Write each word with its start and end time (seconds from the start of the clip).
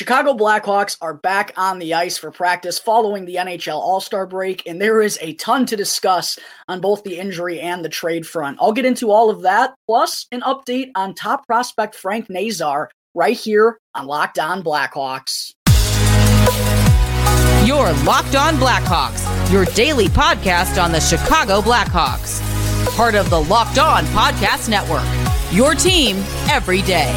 Chicago 0.00 0.32
Blackhawks 0.32 0.96
are 1.02 1.12
back 1.12 1.52
on 1.58 1.78
the 1.78 1.92
ice 1.92 2.16
for 2.16 2.30
practice 2.30 2.78
following 2.78 3.26
the 3.26 3.34
NHL 3.34 3.74
All 3.76 4.00
Star 4.00 4.24
break, 4.24 4.66
and 4.66 4.80
there 4.80 5.02
is 5.02 5.18
a 5.20 5.34
ton 5.34 5.66
to 5.66 5.76
discuss 5.76 6.38
on 6.68 6.80
both 6.80 7.04
the 7.04 7.18
injury 7.18 7.60
and 7.60 7.84
the 7.84 7.90
trade 7.90 8.26
front. 8.26 8.56
I'll 8.62 8.72
get 8.72 8.86
into 8.86 9.10
all 9.10 9.28
of 9.28 9.42
that, 9.42 9.74
plus 9.86 10.26
an 10.32 10.40
update 10.40 10.90
on 10.94 11.12
top 11.12 11.46
prospect 11.46 11.94
Frank 11.94 12.30
Nazar 12.30 12.90
right 13.14 13.36
here 13.36 13.78
on 13.94 14.06
Locked 14.06 14.38
On 14.38 14.62
Blackhawks. 14.62 15.52
Your 17.66 17.92
Locked 18.04 18.36
On 18.36 18.54
Blackhawks, 18.54 19.52
your 19.52 19.66
daily 19.66 20.06
podcast 20.06 20.82
on 20.82 20.92
the 20.92 21.00
Chicago 21.00 21.60
Blackhawks. 21.60 22.40
Part 22.96 23.14
of 23.14 23.28
the 23.28 23.42
Locked 23.42 23.78
On 23.78 24.04
Podcast 24.04 24.70
Network. 24.70 25.04
Your 25.52 25.74
team 25.74 26.16
every 26.48 26.80
day. 26.80 27.12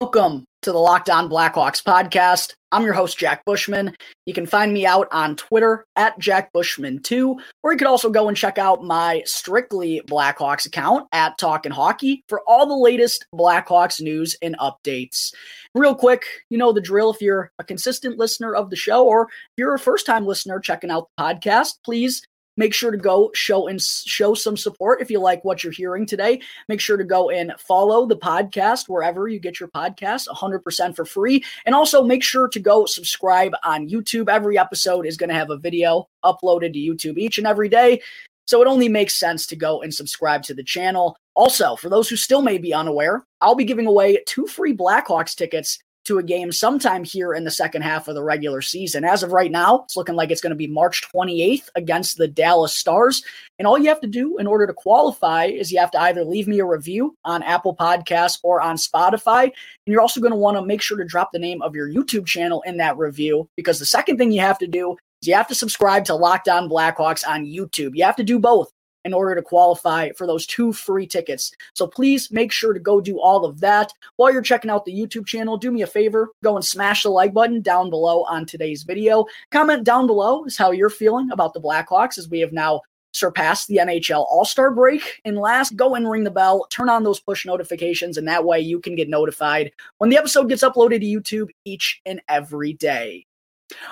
Welcome 0.00 0.44
to 0.62 0.70
the 0.70 0.78
Locked 0.78 1.10
On 1.10 1.28
Blackhawks 1.28 1.82
podcast. 1.82 2.54
I'm 2.70 2.84
your 2.84 2.92
host, 2.92 3.18
Jack 3.18 3.44
Bushman. 3.44 3.96
You 4.26 4.32
can 4.32 4.46
find 4.46 4.72
me 4.72 4.86
out 4.86 5.08
on 5.10 5.34
Twitter 5.34 5.86
at 5.96 6.16
Jack 6.20 6.52
Bushman2, 6.52 7.36
or 7.64 7.72
you 7.72 7.76
could 7.76 7.88
also 7.88 8.08
go 8.08 8.28
and 8.28 8.36
check 8.36 8.58
out 8.58 8.84
my 8.84 9.24
Strictly 9.26 10.00
Blackhawks 10.06 10.66
account 10.66 11.08
at 11.10 11.36
Talkin' 11.36 11.72
Hockey 11.72 12.22
for 12.28 12.42
all 12.46 12.64
the 12.64 12.76
latest 12.76 13.26
Blackhawks 13.34 14.00
news 14.00 14.36
and 14.40 14.56
updates. 14.58 15.34
Real 15.74 15.96
quick, 15.96 16.24
you 16.48 16.58
know 16.58 16.72
the 16.72 16.80
drill. 16.80 17.12
If 17.12 17.20
you're 17.20 17.50
a 17.58 17.64
consistent 17.64 18.18
listener 18.18 18.54
of 18.54 18.70
the 18.70 18.76
show, 18.76 19.04
or 19.04 19.22
if 19.24 19.54
you're 19.56 19.74
a 19.74 19.80
first 19.80 20.06
time 20.06 20.24
listener 20.24 20.60
checking 20.60 20.92
out 20.92 21.08
the 21.16 21.24
podcast, 21.24 21.70
please 21.84 22.22
Make 22.58 22.74
sure 22.74 22.90
to 22.90 22.98
go 22.98 23.30
show 23.34 23.68
and 23.68 23.80
show 23.80 24.34
some 24.34 24.56
support 24.56 25.00
if 25.00 25.10
you 25.10 25.20
like 25.20 25.44
what 25.44 25.62
you're 25.62 25.72
hearing 25.72 26.04
today. 26.04 26.40
Make 26.68 26.80
sure 26.80 26.96
to 26.96 27.04
go 27.04 27.30
and 27.30 27.54
follow 27.56 28.04
the 28.04 28.16
podcast 28.16 28.88
wherever 28.88 29.28
you 29.28 29.38
get 29.38 29.60
your 29.60 29.68
podcast 29.68 30.26
100% 30.26 30.96
for 30.96 31.04
free. 31.04 31.44
And 31.64 31.74
also 31.74 32.02
make 32.02 32.24
sure 32.24 32.48
to 32.48 32.58
go 32.58 32.84
subscribe 32.84 33.52
on 33.64 33.88
YouTube. 33.88 34.28
Every 34.28 34.58
episode 34.58 35.06
is 35.06 35.16
going 35.16 35.30
to 35.30 35.36
have 35.36 35.50
a 35.50 35.56
video 35.56 36.08
uploaded 36.24 36.72
to 36.72 36.80
YouTube 36.80 37.16
each 37.16 37.38
and 37.38 37.46
every 37.46 37.68
day. 37.68 38.02
So 38.48 38.60
it 38.60 38.66
only 38.66 38.88
makes 38.88 39.14
sense 39.14 39.46
to 39.46 39.56
go 39.56 39.82
and 39.82 39.94
subscribe 39.94 40.42
to 40.44 40.54
the 40.54 40.64
channel. 40.64 41.16
Also, 41.34 41.76
for 41.76 41.88
those 41.88 42.08
who 42.08 42.16
still 42.16 42.42
may 42.42 42.58
be 42.58 42.74
unaware, 42.74 43.24
I'll 43.40 43.54
be 43.54 43.64
giving 43.64 43.86
away 43.86 44.20
two 44.26 44.46
free 44.46 44.76
Blackhawks 44.76 45.36
tickets 45.36 45.78
to 46.08 46.18
a 46.18 46.22
game 46.22 46.50
sometime 46.50 47.04
here 47.04 47.32
in 47.32 47.44
the 47.44 47.50
second 47.50 47.82
half 47.82 48.08
of 48.08 48.14
the 48.14 48.22
regular 48.22 48.60
season. 48.62 49.04
As 49.04 49.22
of 49.22 49.32
right 49.32 49.50
now, 49.50 49.82
it's 49.84 49.96
looking 49.96 50.16
like 50.16 50.30
it's 50.30 50.40
going 50.40 50.50
to 50.50 50.56
be 50.56 50.66
March 50.66 51.02
28th 51.14 51.68
against 51.74 52.16
the 52.16 52.26
Dallas 52.26 52.76
Stars. 52.76 53.22
And 53.58 53.68
all 53.68 53.78
you 53.78 53.88
have 53.88 54.00
to 54.00 54.06
do 54.06 54.38
in 54.38 54.46
order 54.46 54.66
to 54.66 54.72
qualify 54.72 55.44
is 55.44 55.70
you 55.70 55.78
have 55.78 55.90
to 55.92 56.00
either 56.00 56.24
leave 56.24 56.48
me 56.48 56.58
a 56.60 56.64
review 56.64 57.16
on 57.24 57.42
Apple 57.42 57.76
Podcasts 57.76 58.38
or 58.42 58.60
on 58.60 58.76
Spotify. 58.76 59.44
And 59.44 59.52
you're 59.86 60.00
also 60.00 60.20
going 60.20 60.32
to 60.32 60.38
want 60.38 60.56
to 60.56 60.64
make 60.64 60.80
sure 60.80 60.96
to 60.96 61.04
drop 61.04 61.30
the 61.32 61.38
name 61.38 61.60
of 61.62 61.74
your 61.74 61.88
YouTube 61.88 62.26
channel 62.26 62.62
in 62.66 62.78
that 62.78 62.96
review 62.96 63.48
because 63.56 63.78
the 63.78 63.86
second 63.86 64.16
thing 64.16 64.32
you 64.32 64.40
have 64.40 64.58
to 64.58 64.66
do 64.66 64.96
is 65.20 65.28
you 65.28 65.34
have 65.34 65.48
to 65.48 65.54
subscribe 65.54 66.04
to 66.06 66.14
Locked 66.14 66.48
On 66.48 66.68
Blackhawks 66.68 67.26
on 67.28 67.44
YouTube. 67.44 67.90
You 67.94 68.04
have 68.04 68.16
to 68.16 68.24
do 68.24 68.38
both 68.38 68.72
in 69.04 69.14
order 69.14 69.34
to 69.34 69.42
qualify 69.42 70.10
for 70.12 70.26
those 70.26 70.46
two 70.46 70.72
free 70.72 71.06
tickets. 71.06 71.52
So 71.74 71.86
please 71.86 72.30
make 72.30 72.52
sure 72.52 72.72
to 72.72 72.80
go 72.80 73.00
do 73.00 73.20
all 73.20 73.44
of 73.44 73.60
that. 73.60 73.92
While 74.16 74.32
you're 74.32 74.42
checking 74.42 74.70
out 74.70 74.84
the 74.84 74.94
YouTube 74.94 75.26
channel, 75.26 75.56
do 75.56 75.70
me 75.70 75.82
a 75.82 75.86
favor, 75.86 76.28
go 76.42 76.56
and 76.56 76.64
smash 76.64 77.02
the 77.02 77.10
like 77.10 77.32
button 77.32 77.62
down 77.62 77.90
below 77.90 78.24
on 78.24 78.46
today's 78.46 78.82
video. 78.82 79.26
Comment 79.50 79.84
down 79.84 80.06
below 80.06 80.44
is 80.44 80.56
how 80.56 80.70
you're 80.70 80.90
feeling 80.90 81.30
about 81.30 81.54
the 81.54 81.60
Blackhawks 81.60 82.18
as 82.18 82.28
we 82.28 82.40
have 82.40 82.52
now 82.52 82.82
surpassed 83.12 83.68
the 83.68 83.78
NHL 83.78 84.26
All 84.28 84.44
Star 84.44 84.70
break. 84.70 85.20
And 85.24 85.38
last, 85.38 85.76
go 85.76 85.94
and 85.94 86.08
ring 86.08 86.24
the 86.24 86.30
bell, 86.30 86.66
turn 86.70 86.88
on 86.88 87.04
those 87.04 87.20
push 87.20 87.46
notifications, 87.46 88.16
and 88.16 88.28
that 88.28 88.44
way 88.44 88.60
you 88.60 88.80
can 88.80 88.94
get 88.94 89.08
notified 89.08 89.72
when 89.98 90.10
the 90.10 90.16
episode 90.16 90.48
gets 90.48 90.62
uploaded 90.62 91.00
to 91.00 91.46
YouTube 91.46 91.50
each 91.64 92.00
and 92.06 92.20
every 92.28 92.72
day. 92.72 93.26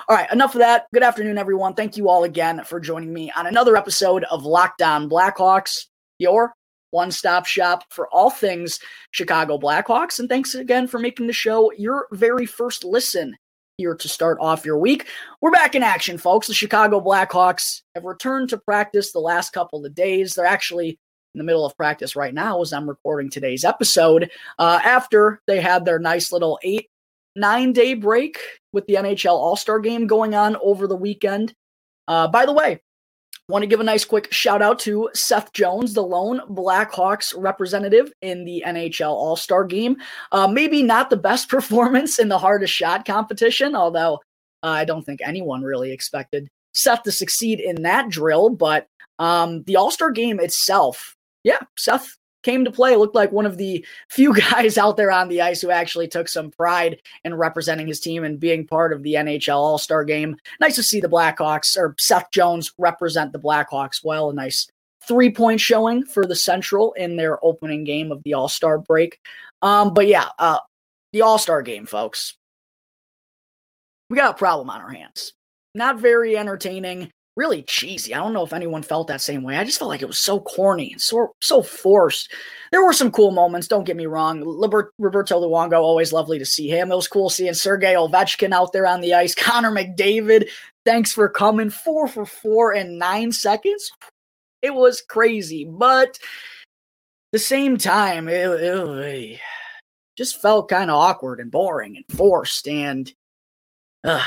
All 0.07 0.15
right, 0.15 0.31
enough 0.31 0.55
of 0.55 0.59
that. 0.59 0.87
Good 0.93 1.03
afternoon, 1.03 1.37
everyone. 1.37 1.73
Thank 1.73 1.97
you 1.97 2.09
all 2.09 2.23
again 2.23 2.63
for 2.63 2.79
joining 2.79 3.13
me 3.13 3.31
on 3.35 3.45
another 3.45 3.77
episode 3.77 4.23
of 4.25 4.43
Locked 4.43 4.81
On 4.81 5.09
Blackhawks, 5.09 5.85
your 6.17 6.53
one 6.91 7.11
stop 7.11 7.45
shop 7.45 7.83
for 7.89 8.07
all 8.09 8.29
things 8.29 8.79
Chicago 9.11 9.57
Blackhawks. 9.57 10.19
And 10.19 10.29
thanks 10.29 10.55
again 10.55 10.87
for 10.87 10.99
making 10.99 11.27
the 11.27 11.33
show 11.33 11.71
your 11.73 12.07
very 12.11 12.45
first 12.45 12.83
listen 12.83 13.35
here 13.77 13.93
to 13.93 14.09
start 14.09 14.39
off 14.41 14.65
your 14.65 14.79
week. 14.79 15.07
We're 15.41 15.51
back 15.51 15.75
in 15.75 15.83
action, 15.83 16.17
folks. 16.17 16.47
The 16.47 16.53
Chicago 16.53 16.99
Blackhawks 16.99 17.81
have 17.93 18.05
returned 18.05 18.49
to 18.49 18.57
practice 18.57 19.11
the 19.11 19.19
last 19.19 19.51
couple 19.51 19.85
of 19.85 19.93
days. 19.93 20.33
They're 20.33 20.45
actually 20.45 20.97
in 21.35 21.37
the 21.37 21.43
middle 21.43 21.65
of 21.65 21.77
practice 21.77 22.15
right 22.15 22.33
now 22.33 22.61
as 22.61 22.73
I'm 22.73 22.89
recording 22.89 23.29
today's 23.29 23.63
episode 23.63 24.31
uh, 24.57 24.79
after 24.83 25.41
they 25.45 25.61
had 25.61 25.85
their 25.85 25.99
nice 25.99 26.31
little 26.31 26.57
eight 26.63 26.89
nine 27.37 27.71
day 27.71 27.93
break 27.93 28.39
with 28.73 28.85
the 28.87 28.95
NHL 28.95 29.33
All 29.33 29.55
Star 29.55 29.79
game 29.79 30.07
going 30.07 30.35
on 30.35 30.57
over 30.61 30.87
the 30.87 30.95
weekend. 30.95 31.53
Uh, 32.07 32.27
by 32.27 32.45
the 32.45 32.53
way, 32.53 32.81
want 33.49 33.63
to 33.63 33.67
give 33.67 33.79
a 33.79 33.83
nice 33.83 34.03
quick 34.03 34.31
shout 34.33 34.61
out 34.61 34.79
to 34.79 35.09
Seth 35.13 35.53
Jones, 35.53 35.93
the 35.93 36.03
lone 36.03 36.41
Blackhawks 36.49 37.33
representative 37.37 38.11
in 38.21 38.43
the 38.43 38.63
NHL 38.65 39.11
All 39.11 39.35
Star 39.35 39.63
game. 39.63 39.97
Uh, 40.31 40.47
maybe 40.47 40.83
not 40.83 41.09
the 41.09 41.17
best 41.17 41.47
performance 41.49 42.19
in 42.19 42.27
the 42.27 42.39
hardest 42.39 42.73
shot 42.73 43.05
competition, 43.05 43.75
although 43.75 44.15
uh, 44.63 44.67
I 44.67 44.85
don't 44.85 45.05
think 45.05 45.21
anyone 45.23 45.61
really 45.61 45.91
expected 45.91 46.49
Seth 46.73 47.03
to 47.03 47.11
succeed 47.11 47.59
in 47.59 47.83
that 47.83 48.09
drill. 48.09 48.49
But 48.49 48.87
um, 49.19 49.63
the 49.63 49.77
All 49.77 49.91
Star 49.91 50.11
game 50.11 50.39
itself, 50.39 51.15
yeah, 51.43 51.59
Seth 51.77 52.17
came 52.47 52.63
to 52.63 52.71
play 52.71 52.95
looked 52.95 53.13
like 53.13 53.33
one 53.33 53.45
of 53.45 53.57
the 53.57 53.85
few 54.07 54.33
guys 54.51 54.77
out 54.77 54.95
there 54.95 55.11
on 55.11 55.27
the 55.27 55.41
ice 55.41 55.59
who 55.59 55.69
actually 55.69 56.07
took 56.07 56.29
some 56.29 56.49
pride 56.49 57.01
in 57.25 57.35
representing 57.35 57.87
his 57.87 57.99
team 57.99 58.23
and 58.23 58.39
being 58.39 58.65
part 58.65 58.93
of 58.93 59.03
the 59.03 59.15
NHL 59.15 59.57
All 59.57 59.77
Star 59.77 60.05
game. 60.05 60.37
Nice 60.61 60.75
to 60.75 60.83
see 60.83 61.01
the 61.01 61.09
Blackhawks 61.09 61.75
or 61.77 61.93
Seth 61.99 62.31
Jones 62.31 62.71
represent 62.77 63.33
the 63.33 63.39
Blackhawks 63.39 64.01
well. 64.01 64.29
A 64.29 64.33
nice 64.33 64.65
three 65.05 65.29
point 65.29 65.59
showing 65.59 66.05
for 66.05 66.25
the 66.25 66.37
Central 66.37 66.93
in 66.93 67.17
their 67.17 67.43
opening 67.43 67.83
game 67.83 68.13
of 68.13 68.23
the 68.23 68.33
All 68.33 68.47
Star 68.47 68.77
break. 68.77 69.19
Um, 69.61 69.93
but 69.93 70.07
yeah, 70.07 70.29
uh, 70.39 70.59
the 71.11 71.23
All 71.23 71.37
Star 71.37 71.61
game, 71.61 71.85
folks. 71.85 72.37
We 74.09 74.15
got 74.15 74.35
a 74.35 74.37
problem 74.37 74.69
on 74.69 74.79
our 74.79 74.91
hands. 74.91 75.33
Not 75.75 75.99
very 75.99 76.37
entertaining 76.37 77.11
really 77.37 77.61
cheesy. 77.61 78.13
I 78.13 78.17
don't 78.17 78.33
know 78.33 78.43
if 78.43 78.51
anyone 78.51 78.81
felt 78.81 79.07
that 79.07 79.21
same 79.21 79.43
way. 79.43 79.55
I 79.55 79.63
just 79.63 79.77
felt 79.77 79.89
like 79.89 80.01
it 80.01 80.07
was 80.07 80.17
so 80.17 80.39
corny 80.39 80.93
and 80.93 81.01
so 81.01 81.35
so 81.39 81.61
forced. 81.61 82.33
There 82.71 82.83
were 82.83 82.93
some 82.93 83.11
cool 83.11 83.31
moments. 83.31 83.67
Don't 83.67 83.85
get 83.85 83.95
me 83.95 84.07
wrong. 84.07 84.41
Roberto 84.97 85.39
Luongo, 85.39 85.79
always 85.79 86.11
lovely 86.11 86.39
to 86.39 86.45
see 86.45 86.67
him. 86.67 86.91
It 86.91 86.95
was 86.95 87.07
cool 87.07 87.29
seeing 87.29 87.53
Sergei 87.53 87.93
Ovechkin 87.93 88.51
out 88.51 88.73
there 88.73 88.87
on 88.87 89.01
the 89.01 89.13
ice. 89.13 89.35
Connor 89.37 89.71
McDavid, 89.71 90.49
thanks 90.83 91.13
for 91.13 91.29
coming. 91.29 91.69
Four 91.69 92.07
for 92.07 92.25
four 92.25 92.73
in 92.73 92.97
nine 92.97 93.31
seconds. 93.31 93.91
It 94.63 94.73
was 94.73 95.01
crazy, 95.01 95.65
but 95.65 96.17
the 97.31 97.39
same 97.39 97.77
time, 97.77 98.27
it, 98.27 98.49
it 98.49 99.39
just 100.17 100.41
felt 100.41 100.69
kind 100.69 100.89
of 100.89 100.97
awkward 100.97 101.39
and 101.39 101.51
boring 101.51 101.95
and 101.95 102.17
forced. 102.17 102.67
And 102.67 103.13
uh, 104.03 104.25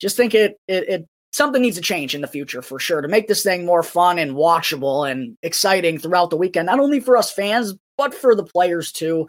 just 0.00 0.16
think 0.16 0.34
it, 0.34 0.56
it 0.66 0.88
it 0.88 1.08
something 1.32 1.62
needs 1.62 1.76
to 1.76 1.82
change 1.82 2.14
in 2.14 2.20
the 2.20 2.26
future 2.26 2.62
for 2.62 2.78
sure 2.78 3.00
to 3.00 3.08
make 3.08 3.26
this 3.26 3.42
thing 3.42 3.64
more 3.64 3.82
fun 3.82 4.18
and 4.18 4.32
watchable 4.32 5.10
and 5.10 5.36
exciting 5.42 5.98
throughout 5.98 6.30
the 6.30 6.36
weekend, 6.36 6.66
not 6.66 6.80
only 6.80 7.00
for 7.00 7.16
us 7.16 7.32
fans, 7.32 7.74
but 7.96 8.14
for 8.14 8.34
the 8.34 8.44
players 8.44 8.92
too. 8.92 9.28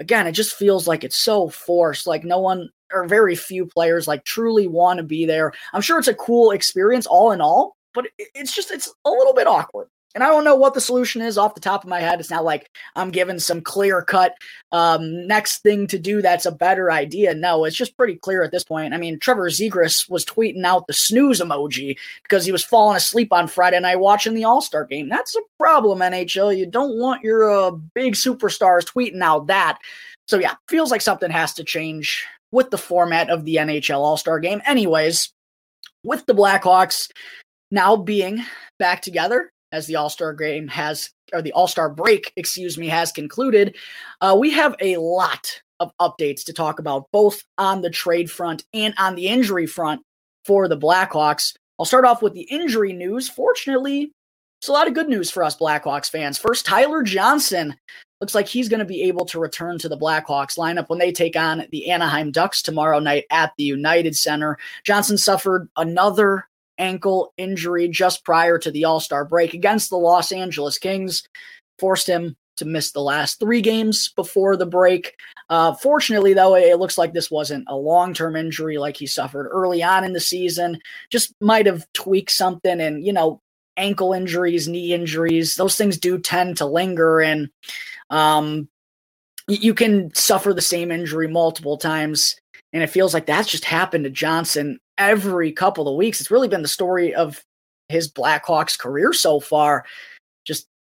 Again, 0.00 0.26
it 0.26 0.32
just 0.32 0.56
feels 0.56 0.88
like 0.88 1.04
it's 1.04 1.20
so 1.20 1.48
forced. 1.48 2.06
Like 2.06 2.24
no 2.24 2.38
one 2.38 2.70
or 2.92 3.06
very 3.06 3.34
few 3.34 3.66
players 3.66 4.08
like 4.08 4.24
truly 4.24 4.66
want 4.66 4.98
to 4.98 5.02
be 5.02 5.26
there. 5.26 5.52
I'm 5.72 5.82
sure 5.82 5.98
it's 5.98 6.08
a 6.08 6.14
cool 6.14 6.50
experience 6.50 7.06
all 7.06 7.32
in 7.32 7.40
all, 7.40 7.76
but 7.92 8.06
it's 8.16 8.54
just 8.54 8.70
it's 8.70 8.92
a 9.04 9.10
little 9.10 9.34
bit 9.34 9.46
awkward. 9.46 9.88
And 10.14 10.22
I 10.22 10.28
don't 10.28 10.44
know 10.44 10.54
what 10.54 10.74
the 10.74 10.80
solution 10.80 11.22
is 11.22 11.36
off 11.36 11.54
the 11.54 11.60
top 11.60 11.82
of 11.82 11.90
my 11.90 11.98
head. 11.98 12.20
It's 12.20 12.30
not 12.30 12.44
like 12.44 12.70
I'm 12.94 13.10
given 13.10 13.40
some 13.40 13.60
clear 13.60 14.00
cut 14.00 14.36
um, 14.70 15.26
next 15.26 15.58
thing 15.62 15.88
to 15.88 15.98
do 15.98 16.22
that's 16.22 16.46
a 16.46 16.52
better 16.52 16.92
idea. 16.92 17.34
No, 17.34 17.64
it's 17.64 17.76
just 17.76 17.96
pretty 17.96 18.14
clear 18.14 18.44
at 18.44 18.52
this 18.52 18.62
point. 18.62 18.94
I 18.94 18.96
mean, 18.96 19.18
Trevor 19.18 19.50
Zegras 19.50 20.08
was 20.08 20.24
tweeting 20.24 20.64
out 20.64 20.86
the 20.86 20.92
snooze 20.92 21.40
emoji 21.40 21.96
because 22.22 22.44
he 22.44 22.52
was 22.52 22.62
falling 22.62 22.96
asleep 22.96 23.32
on 23.32 23.48
Friday 23.48 23.80
night 23.80 23.98
watching 23.98 24.34
the 24.34 24.44
All 24.44 24.60
Star 24.60 24.84
game. 24.84 25.08
That's 25.08 25.34
a 25.34 25.40
problem, 25.58 25.98
NHL. 25.98 26.56
You 26.56 26.66
don't 26.66 26.96
want 26.98 27.24
your 27.24 27.50
uh, 27.50 27.72
big 27.72 28.14
superstars 28.14 28.84
tweeting 28.84 29.22
out 29.22 29.48
that. 29.48 29.78
So, 30.28 30.38
yeah, 30.38 30.54
feels 30.68 30.92
like 30.92 31.00
something 31.00 31.30
has 31.30 31.54
to 31.54 31.64
change 31.64 32.24
with 32.52 32.70
the 32.70 32.78
format 32.78 33.30
of 33.30 33.44
the 33.44 33.56
NHL 33.56 33.98
All 33.98 34.16
Star 34.16 34.38
game. 34.38 34.62
Anyways, 34.64 35.32
with 36.04 36.24
the 36.26 36.34
Blackhawks 36.34 37.10
now 37.72 37.96
being 37.96 38.44
back 38.78 39.02
together 39.02 39.50
as 39.74 39.86
the 39.86 39.96
All 39.96 40.08
Star 40.08 40.32
game 40.32 40.68
has, 40.68 41.10
or 41.32 41.42
the 41.42 41.52
All 41.52 41.66
Star 41.68 41.90
break, 41.90 42.32
excuse 42.36 42.78
me, 42.78 42.88
has 42.88 43.12
concluded, 43.12 43.76
uh, 44.20 44.36
we 44.38 44.50
have 44.52 44.74
a 44.80 44.96
lot 44.96 45.60
of 45.80 45.92
updates 46.00 46.44
to 46.44 46.52
talk 46.52 46.78
about, 46.78 47.08
both 47.12 47.42
on 47.58 47.82
the 47.82 47.90
trade 47.90 48.30
front 48.30 48.64
and 48.72 48.94
on 48.96 49.16
the 49.16 49.26
injury 49.26 49.66
front 49.66 50.00
for 50.44 50.68
the 50.68 50.78
Blackhawks. 50.78 51.54
I'll 51.78 51.84
start 51.84 52.04
off 52.04 52.22
with 52.22 52.32
the 52.34 52.42
injury 52.42 52.92
news. 52.92 53.28
Fortunately, 53.28 54.12
It's 54.60 54.68
a 54.70 54.72
lot 54.72 54.88
of 54.88 54.94
good 54.94 55.10
news 55.10 55.30
for 55.30 55.42
us 55.42 55.56
Blackhawks 55.56 56.08
fans. 56.08 56.38
First, 56.38 56.64
Tyler 56.64 57.02
Johnson 57.02 57.74
looks 58.20 58.34
like 58.34 58.48
he's 58.48 58.70
going 58.70 58.78
to 58.78 58.86
be 58.86 59.02
able 59.02 59.26
to 59.26 59.38
return 59.38 59.76
to 59.78 59.90
the 59.90 59.98
Blackhawks 59.98 60.56
lineup 60.56 60.88
when 60.88 60.98
they 60.98 61.12
take 61.12 61.36
on 61.36 61.66
the 61.70 61.90
Anaheim 61.90 62.30
Ducks 62.30 62.62
tomorrow 62.62 62.98
night 62.98 63.24
at 63.30 63.52
the 63.58 63.64
United 63.64 64.16
Center. 64.16 64.56
Johnson 64.84 65.18
suffered 65.18 65.68
another 65.76 66.48
ankle 66.78 67.32
injury 67.36 67.88
just 67.88 68.24
prior 68.24 68.58
to 68.58 68.70
the 68.70 68.84
All 68.84 69.00
Star 69.00 69.24
break 69.24 69.54
against 69.54 69.90
the 69.90 69.96
Los 69.96 70.32
Angeles 70.32 70.78
Kings, 70.78 71.22
forced 71.78 72.08
him 72.08 72.36
to 72.56 72.64
miss 72.64 72.92
the 72.92 73.00
last 73.00 73.40
three 73.40 73.60
games 73.60 74.10
before 74.14 74.56
the 74.56 74.66
break. 74.66 75.14
Uh, 75.50 75.74
fortunately, 75.74 76.34
though, 76.34 76.54
it 76.54 76.78
looks 76.78 76.96
like 76.96 77.12
this 77.12 77.30
wasn't 77.30 77.64
a 77.68 77.76
long 77.76 78.14
term 78.14 78.36
injury 78.36 78.78
like 78.78 78.96
he 78.96 79.06
suffered 79.06 79.48
early 79.48 79.82
on 79.82 80.04
in 80.04 80.12
the 80.12 80.20
season. 80.20 80.78
Just 81.10 81.34
might 81.40 81.66
have 81.66 81.86
tweaked 81.92 82.30
something. 82.30 82.80
And, 82.80 83.04
you 83.04 83.12
know, 83.12 83.40
ankle 83.76 84.12
injuries, 84.12 84.68
knee 84.68 84.92
injuries, 84.92 85.56
those 85.56 85.76
things 85.76 85.98
do 85.98 86.18
tend 86.18 86.56
to 86.58 86.66
linger. 86.66 87.20
And 87.20 87.50
um, 88.10 88.68
you 89.48 89.74
can 89.74 90.14
suffer 90.14 90.52
the 90.52 90.60
same 90.60 90.90
injury 90.90 91.28
multiple 91.28 91.76
times. 91.76 92.36
And 92.72 92.82
it 92.82 92.90
feels 92.90 93.14
like 93.14 93.26
that's 93.26 93.48
just 93.48 93.64
happened 93.64 94.04
to 94.04 94.10
Johnson 94.10 94.78
every 94.98 95.52
couple 95.52 95.88
of 95.88 95.96
weeks. 95.96 96.20
It's 96.20 96.30
really 96.30 96.48
been 96.48 96.62
the 96.62 96.68
story 96.68 97.14
of 97.14 97.42
his 97.88 98.10
Blackhawks 98.10 98.78
career 98.78 99.12
so 99.12 99.40
far. 99.40 99.84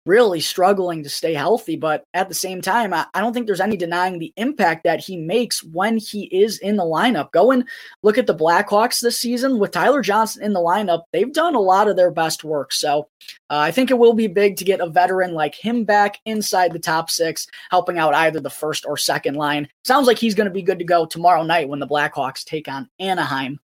Really 0.09 0.39
struggling 0.39 1.03
to 1.03 1.09
stay 1.09 1.35
healthy. 1.35 1.75
But 1.75 2.03
at 2.15 2.29
the 2.29 2.33
same 2.33 2.63
time, 2.63 2.95
I, 2.95 3.06
I, 3.13 3.21
don't 3.21 3.31
think 3.31 3.45
there's 3.45 3.61
any 3.61 3.77
denying 3.77 4.17
the 4.17 4.33
impact 4.38 4.83
that 4.85 5.00
he 5.00 5.15
makes 5.15 5.63
when 5.63 5.97
he 5.97 6.23
is 6.35 6.57
in 6.57 6.77
the 6.77 6.83
lineup. 6.83 7.31
Go 7.31 7.51
and 7.51 7.63
look 8.01 8.17
at 8.17 8.25
the 8.25 8.33
Blackhawks 8.33 9.01
this 9.01 9.19
season 9.19 9.59
with 9.59 9.69
Tyler 9.69 10.01
Johnson 10.01 10.41
in 10.41 10.53
the 10.53 10.59
lineup. 10.59 11.03
They've 11.13 11.31
done 11.31 11.53
a 11.53 11.59
lot 11.59 11.88
of 11.88 11.95
their 11.95 12.09
best 12.09 12.44
work. 12.44 12.73
So 12.73 13.07
uh, 13.51 13.59
I 13.59 13.69
think 13.69 13.91
it 13.91 14.00
will 14.00 14.13
be 14.13 14.25
big 14.25 14.56
to 14.57 14.65
get 14.65 14.79
a 14.79 14.89
veteran 14.89 15.35
like 15.35 15.53
him 15.53 15.83
back 15.83 16.17
inside 16.25 16.73
the 16.73 16.79
top 16.79 17.11
six, 17.11 17.45
helping 17.69 18.00
out 18.00 18.15
either 18.15 18.39
the 18.39 18.50
first 18.50 18.88
or 18.88 18.97
second 18.97 19.35
line. 19.35 19.67
Sounds 19.85 20.07
like 20.07 20.17
he's 20.17 20.33
going 20.33 20.50
to 20.50 20.51
be 20.51 20.63
good 20.63 20.79
to 20.79 20.85
go 20.85 21.06
tomorrow 21.06 21.44
night 21.44 21.69
when 21.69 21.77
the 21.77 21.88
Blackhawks 21.88 22.44
take 22.44 22.67
on 22.67 22.89
Anaheim. 22.97 23.59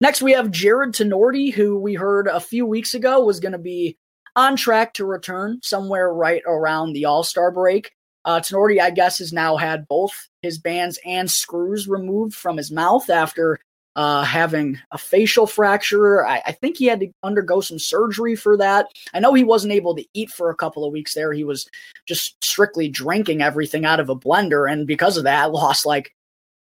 Next, 0.00 0.22
we 0.22 0.30
have 0.34 0.52
Jared 0.52 0.92
Tinordi, 0.92 1.52
who 1.52 1.76
we 1.76 1.94
heard 1.94 2.28
a 2.28 2.38
few 2.38 2.64
weeks 2.64 2.94
ago 2.94 3.24
was 3.24 3.40
going 3.40 3.50
to 3.50 3.58
be 3.58 3.98
on 4.38 4.56
track 4.56 4.94
to 4.94 5.04
return 5.04 5.58
somewhere 5.62 6.14
right 6.14 6.42
around 6.46 6.92
the 6.92 7.04
All 7.04 7.24
Star 7.24 7.50
break. 7.50 7.90
Uh, 8.24 8.40
Tinordi, 8.40 8.80
I 8.80 8.90
guess, 8.90 9.18
has 9.18 9.32
now 9.32 9.56
had 9.56 9.88
both 9.88 10.12
his 10.42 10.58
bands 10.58 10.98
and 11.04 11.30
screws 11.30 11.88
removed 11.88 12.34
from 12.34 12.56
his 12.56 12.70
mouth 12.70 13.10
after 13.10 13.58
uh, 13.96 14.22
having 14.22 14.78
a 14.92 14.98
facial 14.98 15.46
fracture. 15.46 16.24
I, 16.24 16.40
I, 16.46 16.52
think 16.52 16.76
he 16.76 16.84
had 16.86 17.00
to 17.00 17.10
undergo 17.24 17.60
some 17.60 17.80
surgery 17.80 18.36
for 18.36 18.56
that. 18.56 18.86
I 19.12 19.18
know 19.18 19.34
he 19.34 19.42
wasn't 19.42 19.72
able 19.72 19.96
to 19.96 20.04
eat 20.14 20.30
for 20.30 20.50
a 20.50 20.54
couple 20.54 20.84
of 20.84 20.92
weeks 20.92 21.14
there. 21.14 21.32
He 21.32 21.42
was 21.42 21.68
just 22.06 22.36
strictly 22.44 22.88
drinking 22.88 23.42
everything 23.42 23.84
out 23.84 23.98
of 23.98 24.08
a 24.08 24.14
blender. 24.14 24.70
And 24.70 24.86
because 24.86 25.16
of 25.16 25.24
that, 25.24 25.50
lost 25.52 25.84
like 25.84 26.12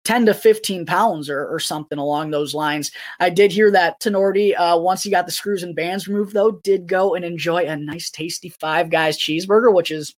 10 0.09 0.25
to 0.25 0.33
15 0.33 0.87
pounds 0.87 1.29
or, 1.29 1.47
or 1.47 1.61
something 1.61 1.99
along 1.99 2.31
those 2.31 2.55
lines. 2.55 2.91
I 3.21 3.29
did 3.29 3.53
hear 3.53 3.71
that 3.73 4.01
Tinordi, 4.01 4.59
uh, 4.59 4.79
once 4.79 5.03
he 5.03 5.11
got 5.11 5.27
the 5.27 5.33
screws 5.33 5.63
and 5.63 5.77
bands 5.77 6.09
removed, 6.09 6.33
though, 6.33 6.53
did 6.53 6.87
go 6.87 7.15
and 7.15 7.27
enjoy 7.27 7.67
a 7.67 7.77
nice, 7.77 8.09
tasty 8.09 8.49
Five 8.49 8.89
Guys 8.89 9.19
cheeseburger, 9.19 9.71
which 9.71 9.91
is 9.91 10.15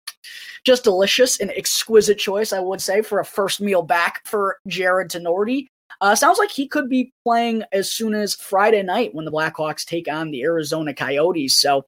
just 0.63 0.85
delicious 0.85 1.41
and 1.41 1.51
exquisite 1.51 2.17
choice, 2.17 2.53
I 2.53 2.61
would 2.61 2.79
say, 2.79 3.01
for 3.01 3.19
a 3.19 3.25
first 3.25 3.59
meal 3.59 3.81
back 3.81 4.21
for 4.23 4.59
Jared 4.65 5.11
Tinordi. 5.11 5.67
Uh, 5.99 6.15
sounds 6.15 6.39
like 6.39 6.51
he 6.51 6.69
could 6.69 6.87
be 6.87 7.11
playing 7.25 7.65
as 7.73 7.91
soon 7.91 8.13
as 8.13 8.33
Friday 8.33 8.83
night 8.83 9.13
when 9.13 9.25
the 9.25 9.31
Blackhawks 9.31 9.83
take 9.83 10.07
on 10.07 10.31
the 10.31 10.43
Arizona 10.43 10.93
Coyotes. 10.93 11.59
So 11.59 11.83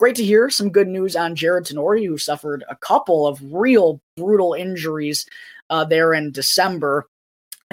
great 0.00 0.16
to 0.16 0.24
hear 0.24 0.50
some 0.50 0.70
good 0.70 0.88
news 0.88 1.14
on 1.14 1.36
Jared 1.36 1.66
Tinordi, 1.66 2.04
who 2.04 2.18
suffered 2.18 2.64
a 2.68 2.74
couple 2.74 3.28
of 3.28 3.40
real 3.44 4.00
brutal 4.16 4.54
injuries 4.54 5.24
uh, 5.70 5.84
there 5.84 6.12
in 6.14 6.32
December. 6.32 7.06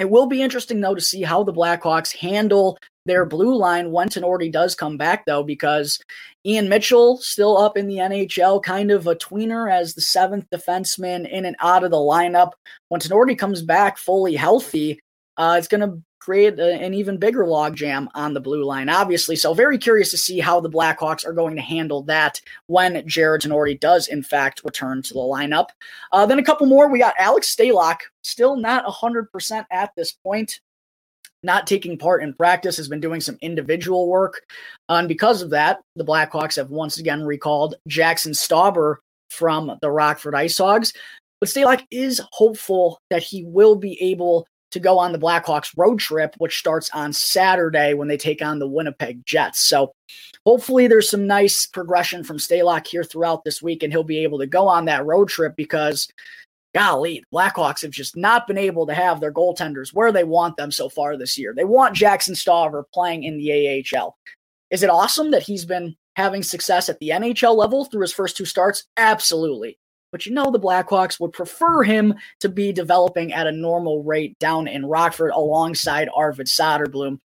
It 0.02 0.10
will 0.10 0.26
be 0.26 0.42
interesting, 0.42 0.80
though, 0.80 0.96
to 0.96 1.00
see 1.00 1.22
how 1.22 1.44
the 1.44 1.52
Blackhawks 1.52 2.16
handle 2.16 2.76
their 3.06 3.24
blue 3.24 3.56
line 3.56 3.92
when 3.92 4.08
Tinordi 4.08 4.50
does 4.50 4.74
come 4.74 4.96
back, 4.96 5.26
though, 5.26 5.44
because 5.44 6.00
Ian 6.44 6.68
Mitchell 6.68 7.18
still 7.18 7.56
up 7.56 7.76
in 7.76 7.86
the 7.86 7.98
NHL, 7.98 8.60
kind 8.64 8.90
of 8.90 9.06
a 9.06 9.14
tweener 9.14 9.72
as 9.72 9.94
the 9.94 10.00
seventh 10.00 10.46
defenseman 10.52 11.30
in 11.30 11.44
and 11.44 11.54
out 11.60 11.84
of 11.84 11.92
the 11.92 11.98
lineup. 11.98 12.50
When 12.88 13.00
Tinordi 13.00 13.38
comes 13.38 13.62
back 13.62 13.96
fully 13.96 14.34
healthy, 14.34 14.98
uh, 15.36 15.54
it's 15.56 15.68
going 15.68 15.88
to 15.88 16.02
create 16.22 16.58
a, 16.60 16.74
an 16.74 16.94
even 16.94 17.16
bigger 17.16 17.44
logjam 17.44 18.06
on 18.14 18.32
the 18.32 18.40
blue 18.40 18.64
line, 18.64 18.88
obviously. 18.88 19.34
So, 19.34 19.54
very 19.54 19.76
curious 19.76 20.10
to 20.12 20.16
see 20.18 20.38
how 20.38 20.60
the 20.60 20.70
Blackhawks 20.70 21.26
are 21.26 21.32
going 21.32 21.56
to 21.56 21.62
handle 21.62 22.02
that 22.04 22.40
when 22.66 23.06
Jared 23.08 23.42
Tinordi 23.42 23.80
does, 23.80 24.06
in 24.06 24.22
fact, 24.22 24.62
return 24.64 25.02
to 25.02 25.14
the 25.14 25.20
lineup. 25.20 25.68
Uh, 26.12 26.24
then 26.24 26.38
a 26.38 26.44
couple 26.44 26.66
more. 26.66 26.88
We 26.88 27.00
got 27.00 27.14
Alex 27.18 27.54
Stalock, 27.54 27.98
still 28.22 28.56
not 28.56 28.86
100% 28.86 29.64
at 29.70 29.90
this 29.96 30.12
point. 30.12 30.60
Not 31.42 31.66
taking 31.66 31.98
part 31.98 32.22
in 32.22 32.34
practice, 32.34 32.76
has 32.76 32.86
been 32.86 33.00
doing 33.00 33.20
some 33.20 33.36
individual 33.40 34.08
work. 34.08 34.42
And 34.88 35.08
because 35.08 35.42
of 35.42 35.50
that, 35.50 35.80
the 35.96 36.04
Blackhawks 36.04 36.54
have 36.54 36.70
once 36.70 36.98
again 36.98 37.24
recalled 37.24 37.74
Jaxson 37.88 38.30
Stauber 38.30 38.98
from 39.28 39.76
the 39.82 39.90
Rockford 39.90 40.36
Ice 40.36 40.58
Hogs. 40.58 40.92
But 41.40 41.48
Stalock 41.48 41.84
is 41.90 42.20
hopeful 42.30 43.00
that 43.10 43.24
he 43.24 43.42
will 43.42 43.74
be 43.74 44.00
able 44.00 44.46
to 44.72 44.80
go 44.80 44.98
on 44.98 45.12
the 45.12 45.18
Blackhawks 45.18 45.72
road 45.76 45.98
trip, 45.98 46.34
which 46.38 46.58
starts 46.58 46.90
on 46.92 47.12
Saturday 47.12 47.94
when 47.94 48.08
they 48.08 48.16
take 48.16 48.42
on 48.42 48.58
the 48.58 48.68
Winnipeg 48.68 49.24
Jets. 49.24 49.66
So 49.66 49.92
hopefully 50.44 50.86
there's 50.86 51.10
some 51.10 51.26
nice 51.26 51.66
progression 51.66 52.24
from 52.24 52.38
Stalock 52.38 52.86
here 52.86 53.04
throughout 53.04 53.44
this 53.44 53.62
week, 53.62 53.82
and 53.82 53.92
he'll 53.92 54.02
be 54.02 54.22
able 54.22 54.38
to 54.38 54.46
go 54.46 54.68
on 54.68 54.86
that 54.86 55.06
road 55.06 55.28
trip 55.28 55.54
because 55.56 56.08
golly, 56.74 57.22
Blackhawks 57.32 57.82
have 57.82 57.90
just 57.90 58.16
not 58.16 58.46
been 58.46 58.58
able 58.58 58.86
to 58.86 58.94
have 58.94 59.20
their 59.20 59.32
goaltenders 59.32 59.92
where 59.92 60.12
they 60.12 60.24
want 60.24 60.56
them 60.56 60.70
so 60.70 60.88
far 60.88 61.16
this 61.16 61.38
year. 61.38 61.54
They 61.54 61.64
want 61.64 61.96
Jaxson 61.96 62.34
Stauber 62.34 62.84
playing 62.92 63.24
in 63.24 63.38
the 63.38 63.84
AHL. 63.94 64.16
Is 64.70 64.82
it 64.82 64.90
awesome 64.90 65.30
that 65.32 65.42
he's 65.42 65.64
been 65.64 65.94
having 66.16 66.42
success 66.42 66.88
at 66.88 66.98
the 66.98 67.10
NHL 67.10 67.56
level 67.56 67.84
through 67.84 68.02
his 68.02 68.12
first 68.12 68.36
two 68.36 68.44
starts? 68.44 68.84
Absolutely. 68.96 69.78
But 70.12 70.26
you 70.26 70.32
know, 70.32 70.50
the 70.50 70.60
Blackhawks 70.60 71.18
would 71.18 71.32
prefer 71.32 71.82
him 71.82 72.14
to 72.40 72.48
be 72.48 72.72
developing 72.72 73.32
at 73.32 73.46
a 73.46 73.52
normal 73.52 74.04
rate 74.04 74.38
down 74.38 74.68
in 74.68 74.86
Rockford 74.86 75.32
alongside 75.34 76.08
Arvid 76.14 76.46
Soderblom. 76.46 77.18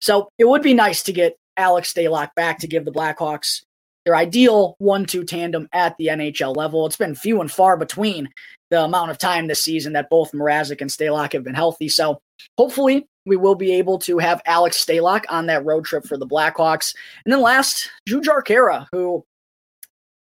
So 0.00 0.28
it 0.38 0.46
would 0.46 0.62
be 0.62 0.74
nice 0.74 1.02
to 1.04 1.12
get 1.12 1.36
Alex 1.56 1.92
Stalock 1.92 2.34
back 2.34 2.58
to 2.60 2.66
give 2.66 2.84
the 2.84 2.92
Blackhawks 2.92 3.62
their 4.04 4.16
ideal 4.16 4.74
one 4.78 5.04
two 5.04 5.24
tandem 5.24 5.68
at 5.72 5.96
the 5.98 6.06
NHL 6.06 6.56
level. 6.56 6.86
It's 6.86 6.96
been 6.96 7.14
few 7.14 7.40
and 7.40 7.52
far 7.52 7.76
between 7.76 8.30
the 8.70 8.82
amount 8.82 9.10
of 9.10 9.18
time 9.18 9.46
this 9.46 9.62
season 9.62 9.92
that 9.92 10.08
both 10.08 10.32
Mrazek 10.32 10.80
and 10.80 10.90
Stalock 10.90 11.32
have 11.32 11.44
been 11.44 11.54
healthy. 11.54 11.88
So 11.88 12.20
hopefully 12.56 13.06
we 13.26 13.36
will 13.36 13.54
be 13.54 13.74
able 13.74 13.98
to 13.98 14.18
have 14.18 14.40
Alex 14.46 14.82
Stalock 14.84 15.24
on 15.28 15.46
that 15.46 15.64
road 15.64 15.84
trip 15.84 16.06
for 16.06 16.16
the 16.16 16.26
Blackhawks. 16.26 16.94
And 17.24 17.32
then 17.32 17.42
last, 17.42 17.90
Jujhar 18.08 18.42
Khaira, 18.42 18.86
who 18.92 19.24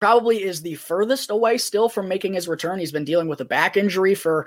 probably 0.01 0.43
is 0.43 0.63
the 0.63 0.75
furthest 0.75 1.31
away 1.31 1.59
still 1.59 1.89
from 1.89 2.09
making 2.09 2.35
his 2.35 2.49
return. 2.49 2.79
He's 2.79 2.93
been 2.93 3.05
dealing 3.05 3.29
with 3.29 3.41
a 3.41 3.45
back 3.45 3.77
injury 3.77 4.15
for 4.15 4.47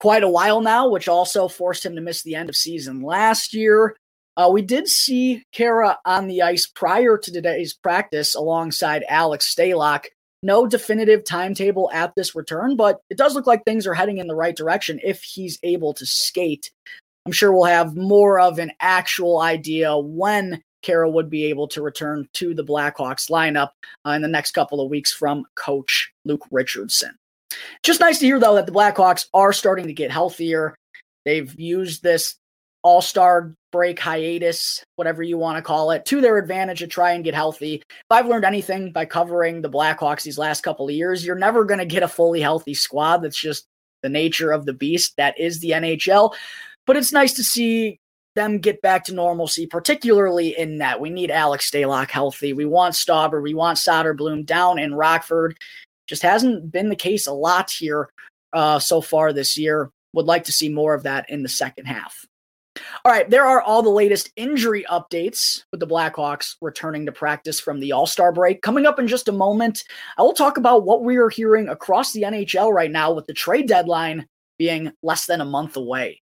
quite 0.00 0.22
a 0.22 0.28
while 0.28 0.60
now, 0.60 0.88
which 0.88 1.08
also 1.08 1.48
forced 1.48 1.84
him 1.84 1.94
to 1.96 2.00
miss 2.00 2.22
the 2.22 2.34
end 2.34 2.48
of 2.48 2.56
season 2.56 3.02
last 3.02 3.54
year. 3.54 3.96
Uh, 4.36 4.48
we 4.52 4.62
did 4.62 4.86
see 4.86 5.42
Khaira 5.52 5.96
on 6.04 6.28
the 6.28 6.42
ice 6.42 6.66
prior 6.66 7.18
to 7.18 7.32
today's 7.32 7.74
practice 7.74 8.36
alongside 8.36 9.04
Alex 9.08 9.52
Stalock. 9.52 10.06
No 10.44 10.68
definitive 10.68 11.24
timetable 11.24 11.90
at 11.92 12.14
this 12.14 12.36
return, 12.36 12.76
but 12.76 13.00
it 13.10 13.18
does 13.18 13.34
look 13.34 13.48
like 13.48 13.64
things 13.64 13.88
are 13.88 13.94
heading 13.94 14.18
in 14.18 14.28
the 14.28 14.36
right 14.36 14.54
direction 14.54 15.00
if 15.02 15.20
he's 15.22 15.58
able 15.64 15.92
to 15.94 16.06
skate. 16.06 16.70
I'm 17.26 17.32
sure 17.32 17.52
we'll 17.52 17.64
have 17.64 17.96
more 17.96 18.38
of 18.38 18.60
an 18.60 18.70
actual 18.78 19.40
idea 19.40 19.98
when 19.98 20.62
Khaira 20.88 21.10
would 21.10 21.28
be 21.28 21.44
able 21.46 21.68
to 21.68 21.82
return 21.82 22.28
to 22.34 22.54
the 22.54 22.64
Blackhawks 22.64 23.30
lineup 23.30 23.70
uh, 24.06 24.10
in 24.10 24.22
the 24.22 24.28
next 24.28 24.52
couple 24.52 24.80
of 24.80 24.90
weeks 24.90 25.12
from 25.12 25.44
coach 25.54 26.10
Luke 26.24 26.46
Richardson. 26.50 27.16
Just 27.82 28.00
nice 28.00 28.18
to 28.18 28.26
hear, 28.26 28.38
though, 28.38 28.54
that 28.54 28.66
the 28.66 28.72
Blackhawks 28.72 29.26
are 29.34 29.52
starting 29.52 29.86
to 29.86 29.92
get 29.92 30.10
healthier. 30.10 30.74
They've 31.24 31.52
used 31.58 32.02
this 32.02 32.36
all 32.82 33.02
star 33.02 33.54
break 33.70 33.98
hiatus, 33.98 34.82
whatever 34.96 35.22
you 35.22 35.36
want 35.36 35.56
to 35.56 35.62
call 35.62 35.90
it, 35.90 36.04
to 36.06 36.20
their 36.20 36.38
advantage 36.38 36.78
to 36.78 36.86
try 36.86 37.12
and 37.12 37.24
get 37.24 37.34
healthy. 37.34 37.74
If 37.74 37.84
I've 38.10 38.26
learned 38.26 38.44
anything 38.44 38.92
by 38.92 39.04
covering 39.04 39.60
the 39.60 39.70
Blackhawks 39.70 40.22
these 40.22 40.38
last 40.38 40.62
couple 40.62 40.88
of 40.88 40.94
years, 40.94 41.24
you're 41.24 41.36
never 41.36 41.64
going 41.64 41.80
to 41.80 41.86
get 41.86 42.02
a 42.02 42.08
fully 42.08 42.40
healthy 42.40 42.74
squad. 42.74 43.18
That's 43.18 43.38
just 43.38 43.66
the 44.02 44.08
nature 44.08 44.52
of 44.52 44.64
the 44.64 44.72
beast 44.72 45.14
that 45.16 45.38
is 45.38 45.60
the 45.60 45.70
NHL. 45.70 46.34
But 46.86 46.96
it's 46.96 47.12
nice 47.12 47.34
to 47.34 47.44
see 47.44 47.98
them 48.38 48.58
get 48.58 48.80
back 48.80 49.04
to 49.04 49.14
normalcy, 49.14 49.66
particularly 49.66 50.56
in 50.56 50.78
that 50.78 51.00
we 51.00 51.10
need 51.10 51.30
Alex 51.30 51.68
Stalock 51.68 52.10
healthy. 52.10 52.52
We 52.52 52.64
want 52.64 52.94
Stauber, 52.94 53.42
we 53.42 53.52
want 53.52 53.78
Soderblom 53.78 54.46
down 54.46 54.78
in 54.78 54.94
Rockford. 54.94 55.58
Just 56.06 56.22
hasn't 56.22 56.70
been 56.70 56.88
the 56.88 56.96
case 56.96 57.26
a 57.26 57.32
lot 57.32 57.70
here 57.70 58.08
uh, 58.52 58.78
so 58.78 59.00
far 59.00 59.32
this 59.32 59.58
year. 59.58 59.90
Would 60.14 60.26
like 60.26 60.44
to 60.44 60.52
see 60.52 60.68
more 60.68 60.94
of 60.94 61.02
that 61.02 61.28
in 61.28 61.42
the 61.42 61.48
second 61.48 61.86
half. 61.86 62.24
All 63.04 63.10
right, 63.10 63.28
there 63.28 63.44
are 63.44 63.60
all 63.60 63.82
the 63.82 63.90
latest 63.90 64.30
injury 64.36 64.86
updates 64.88 65.64
with 65.72 65.80
the 65.80 65.86
Blackhawks 65.86 66.54
returning 66.62 67.06
to 67.06 67.12
practice 67.12 67.58
from 67.58 67.80
the 67.80 67.92
All 67.92 68.06
Star 68.06 68.32
break. 68.32 68.62
Coming 68.62 68.86
up 68.86 69.00
in 69.00 69.08
just 69.08 69.28
a 69.28 69.32
moment, 69.32 69.82
I 70.16 70.22
will 70.22 70.32
talk 70.32 70.58
about 70.58 70.84
what 70.84 71.02
we 71.02 71.16
are 71.16 71.28
hearing 71.28 71.68
across 71.68 72.12
the 72.12 72.22
NHL 72.22 72.72
right 72.72 72.90
now 72.90 73.12
with 73.12 73.26
the 73.26 73.34
trade 73.34 73.66
deadline 73.66 74.26
being 74.58 74.92
less 75.02 75.26
than 75.26 75.40
a 75.40 75.44
month 75.44 75.76
away. 75.76 76.22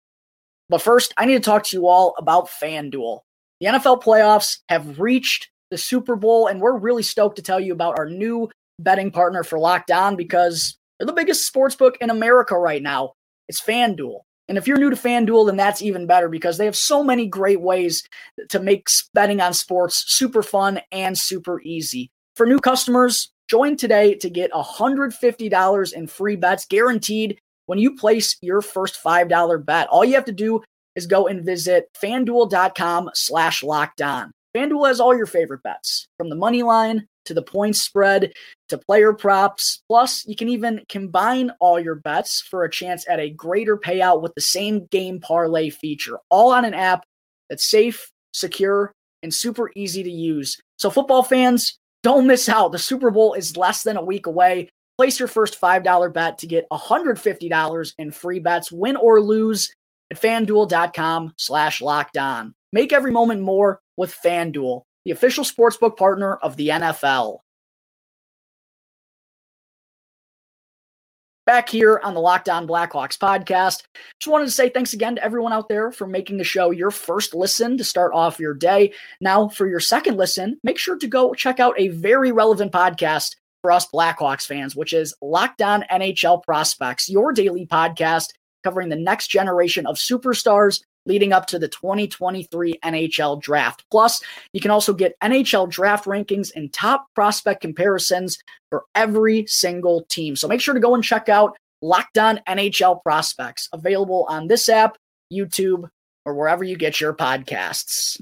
But 0.70 0.82
first, 0.82 1.14
I 1.18 1.26
need 1.26 1.36
to 1.36 1.40
talk 1.40 1.64
to 1.64 1.78
you 1.78 1.88
all 1.88 2.14
about 2.18 2.48
FanDuel. 2.48 3.22
The 3.60 3.68
NFL 3.68 4.04
playoffs 4.04 4.60
have 4.70 5.00
reached 5.00 5.50
the 5.72 5.78
Super 5.78 6.16
Bowl, 6.16 6.48
and 6.48 6.62
we're 6.62 6.78
really 6.78 7.04
stoked 7.04 7.38
to 7.38 7.42
tell 7.42 7.60
you 7.60 7.74
about 7.74 7.98
our 7.98 8.10
new 8.10 8.50
betting 8.80 9.12
partner 9.12 9.44
for 9.44 9.60
Locked 9.60 9.92
On 9.92 10.16
because 10.16 10.78
they're 11.00 11.08
the 11.08 11.14
biggest 11.14 11.48
sports 11.48 11.76
book 11.76 11.98
in 12.02 12.10
America 12.10 12.58
right 12.58 12.82
now. 12.82 13.14
It's 13.48 13.62
FanDuel. 13.62 14.22
And 14.50 14.58
if 14.58 14.68
you're 14.68 14.78
new 14.78 14.90
to 14.90 14.96
FanDuel, 14.96 15.48
then 15.48 15.58
that's 15.58 15.82
even 15.82 16.08
better 16.08 16.30
because 16.30 16.58
they 16.58 16.66
have 16.66 16.76
so 16.76 17.04
many 17.04 17.28
great 17.28 17.62
ways 17.62 18.04
to 18.50 18.60
make 18.60 18.88
betting 19.14 19.42
on 19.42 19.54
sports 19.54 20.04
super 20.08 20.42
fun 20.42 20.80
and 20.92 21.18
super 21.18 21.62
easy. 21.62 22.12
For 22.36 22.46
new 22.46 22.60
customers, 22.60 23.30
join 23.50 23.76
today 23.76 24.16
to 24.16 24.30
get 24.30 24.52
$150 24.52 25.94
in 25.94 26.08
free 26.08 26.36
bets 26.36 26.66
guaranteed 26.66 27.40
when 27.68 27.80
you 27.80 27.96
place 27.96 28.36
your 28.42 28.62
first 28.62 29.02
$5 29.04 29.66
bet. 29.66 29.88
All 29.88 30.04
you 30.04 30.16
have 30.16 30.26
to 30.26 30.32
do 30.32 30.64
is 30.96 31.06
go 31.06 31.28
and 31.28 31.46
visit 31.46 31.88
fanduel.com 32.02 33.12
slash 33.14 33.64
locked 33.64 34.02
on. 34.02 34.32
FanDuel 34.56 34.88
has 34.88 35.00
all 35.00 35.16
your 35.16 35.28
favorite 35.28 35.62
bets 35.62 36.08
from 36.18 36.30
the 36.30 36.36
money 36.36 36.64
line 36.64 37.06
to 37.26 37.34
the 37.34 37.44
point 37.44 37.76
spread 37.76 38.32
to 38.70 38.78
player 38.78 39.14
props. 39.14 39.84
Plus, 39.88 40.26
you 40.26 40.36
can 40.36 40.50
even 40.50 40.82
combine 40.90 41.52
all 41.60 41.80
your 41.80 41.96
bets 41.96 42.42
for 42.42 42.64
a 42.64 42.72
chance 42.72 43.08
at 43.08 43.20
a 43.20 43.30
greater 43.30 43.78
payout 43.78 44.22
with 44.22 44.34
the 44.34 44.42
same 44.42 44.88
game 44.88 45.20
parlay 45.20 45.70
feature, 45.70 46.18
all 46.30 46.52
on 46.52 46.66
an 46.66 46.74
app 46.74 47.04
that's 47.50 47.70
safe, 47.70 48.10
secure, 48.34 48.92
and 49.22 49.34
super 49.34 49.72
easy 49.76 50.02
to 50.02 50.12
use. 50.12 50.58
So, 50.80 50.90
football 50.90 51.24
fans, 51.24 51.78
don't 52.02 52.28
miss 52.28 52.50
out. 52.50 52.72
The 52.72 52.80
Super 52.80 53.12
Bowl 53.12 53.34
is 53.34 53.58
less 53.58 53.84
than 53.84 53.98
a 53.98 54.04
week 54.04 54.26
away. 54.26 54.70
Place 54.98 55.20
your 55.20 55.28
first 55.28 55.62
$5 55.62 56.14
bet 56.14 56.40
to 56.40 56.48
get 56.48 56.68
$150 56.72 57.94
in 58.00 58.12
free 58.12 58.40
bets, 58.40 58.72
win 58.72 58.96
or 58.96 59.22
lose, 59.22 59.72
at 60.10 60.20
fanduel.com 60.20 61.34
slash 61.38 61.82
locked 61.82 62.18
on. 62.18 62.56
Make 62.74 62.92
every 62.92 63.12
moment 63.12 63.42
more 63.42 63.80
with 63.96 64.16
FanDuel, 64.24 64.84
the 65.06 65.12
official 65.12 65.44
sportsbook 65.44 65.98
partner 65.98 66.36
of 66.36 66.56
the 66.56 66.70
NFL. 66.70 67.40
Back 71.46 71.70
here 71.70 72.02
on 72.04 72.14
the 72.14 72.20
Locked 72.20 72.50
On 72.50 72.68
Blackhawks 72.68 73.18
podcast. 73.18 73.84
Just 74.20 74.28
wanted 74.28 74.46
to 74.46 74.52
say 74.52 74.68
thanks 74.68 74.92
again 74.92 75.16
to 75.16 75.24
everyone 75.24 75.54
out 75.54 75.70
there 75.70 75.94
for 75.94 76.06
making 76.06 76.38
the 76.38 76.44
show 76.44 76.72
your 76.72 76.92
first 76.92 77.34
listen 77.34 77.78
to 77.78 77.86
start 77.86 78.12
off 78.14 78.38
your 78.38 78.54
day. 78.54 78.92
Now, 79.22 79.48
for 79.48 79.66
your 79.66 79.80
second 79.80 80.18
listen, 80.18 80.60
make 80.62 80.78
sure 80.78 80.98
to 80.98 81.08
go 81.08 81.34
check 81.34 81.62
out 81.62 81.80
a 81.80 81.88
very 81.88 82.34
relevant 82.34 82.74
podcast 82.74 83.36
for 83.68 83.74
us 83.74 83.86
Blackhawks 83.94 84.48
fans, 84.48 84.78
which 84.78 84.94
is 84.94 85.14
Locked 85.22 85.62
On 85.62 85.84
NHL 85.92 86.42
Prospects, 86.42 87.10
your 87.10 87.34
daily 87.34 87.66
podcast 87.66 88.30
covering 88.64 88.88
the 88.88 88.96
next 88.96 89.28
generation 89.28 89.86
of 89.86 89.98
superstars 89.98 90.82
leading 91.06 91.34
up 91.34 91.48
to 91.48 91.60
the 91.60 91.68
2023 91.68 92.80
NHL 92.82 93.42
draft. 93.42 93.84
Plus, 93.92 94.24
you 94.54 94.62
can 94.62 94.72
also 94.72 94.94
get 94.94 95.20
NHL 95.22 95.70
draft 95.70 96.06
rankings 96.06 96.50
and 96.56 96.72
top 96.72 97.08
prospect 97.14 97.60
comparisons 97.60 98.38
for 98.70 98.86
every 98.96 99.46
single 99.48 100.06
team. 100.06 100.38
So 100.38 100.48
make 100.48 100.62
sure 100.62 100.74
to 100.74 100.80
go 100.80 100.96
and 100.96 101.04
check 101.04 101.28
out 101.28 101.58
Locked 101.82 102.18
On 102.18 102.40
NHL 102.48 103.04
Prospects, 103.04 103.68
available 103.74 104.26
on 104.30 104.48
this 104.48 104.70
app, 104.70 104.98
YouTube, 105.30 105.90
or 106.26 106.36
wherever 106.36 106.64
you 106.64 106.78
get 106.78 107.02
your 107.02 107.14
podcasts. 107.14 108.18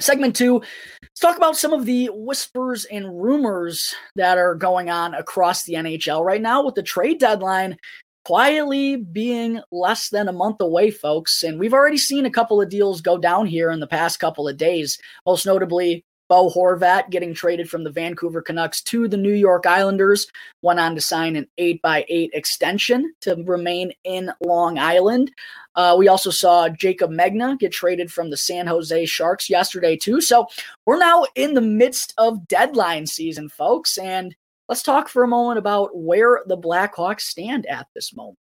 Segment 0.00 0.34
two, 0.34 0.60
let's 1.02 1.20
talk 1.20 1.36
about 1.36 1.56
some 1.56 1.72
of 1.72 1.86
the 1.86 2.10
whispers 2.12 2.84
and 2.86 3.22
rumors 3.22 3.94
that 4.16 4.38
are 4.38 4.54
going 4.54 4.90
on 4.90 5.14
across 5.14 5.64
the 5.64 5.74
NHL 5.74 6.24
right 6.24 6.42
now 6.42 6.64
with 6.64 6.74
the 6.74 6.82
trade 6.82 7.20
deadline 7.20 7.76
quietly 8.24 8.96
being 8.96 9.60
less 9.70 10.08
than 10.08 10.28
a 10.28 10.32
month 10.32 10.60
away, 10.60 10.90
folks. 10.90 11.42
And 11.42 11.60
we've 11.60 11.74
already 11.74 11.98
seen 11.98 12.26
a 12.26 12.30
couple 12.30 12.60
of 12.60 12.70
deals 12.70 13.00
go 13.00 13.18
down 13.18 13.46
here 13.46 13.70
in 13.70 13.80
the 13.80 13.86
past 13.86 14.18
couple 14.18 14.48
of 14.48 14.56
days, 14.56 14.98
most 15.26 15.46
notably 15.46 16.04
Bo 16.34 16.50
Horvat 16.50 17.10
getting 17.10 17.32
traded 17.32 17.70
from 17.70 17.84
the 17.84 17.92
Vancouver 17.92 18.42
Canucks 18.42 18.82
to 18.82 19.06
the 19.06 19.16
New 19.16 19.34
York 19.34 19.66
Islanders, 19.66 20.26
went 20.62 20.80
on 20.80 20.96
to 20.96 21.00
sign 21.00 21.36
an 21.36 21.46
8 21.58 21.80
by 21.80 22.04
8 22.08 22.30
extension 22.34 23.14
to 23.20 23.36
remain 23.46 23.92
in 24.02 24.32
Long 24.40 24.76
Island. 24.76 25.30
Uh, 25.76 25.94
we 25.96 26.08
also 26.08 26.30
saw 26.30 26.68
Jaycob 26.68 27.16
Megna 27.16 27.56
get 27.56 27.70
traded 27.70 28.10
from 28.10 28.30
the 28.30 28.36
San 28.36 28.66
Jose 28.66 29.06
Sharks 29.06 29.48
yesterday, 29.48 29.96
too. 29.96 30.20
So 30.20 30.48
we're 30.86 30.98
now 30.98 31.24
in 31.36 31.54
the 31.54 31.60
midst 31.60 32.12
of 32.18 32.48
deadline 32.48 33.06
season, 33.06 33.48
folks. 33.48 33.96
And 33.96 34.34
let's 34.68 34.82
talk 34.82 35.08
for 35.08 35.22
a 35.22 35.28
moment 35.28 35.58
about 35.58 35.96
where 35.96 36.42
the 36.48 36.58
Blackhawks 36.58 37.20
stand 37.20 37.64
at 37.66 37.86
this 37.94 38.12
moment. 38.12 38.38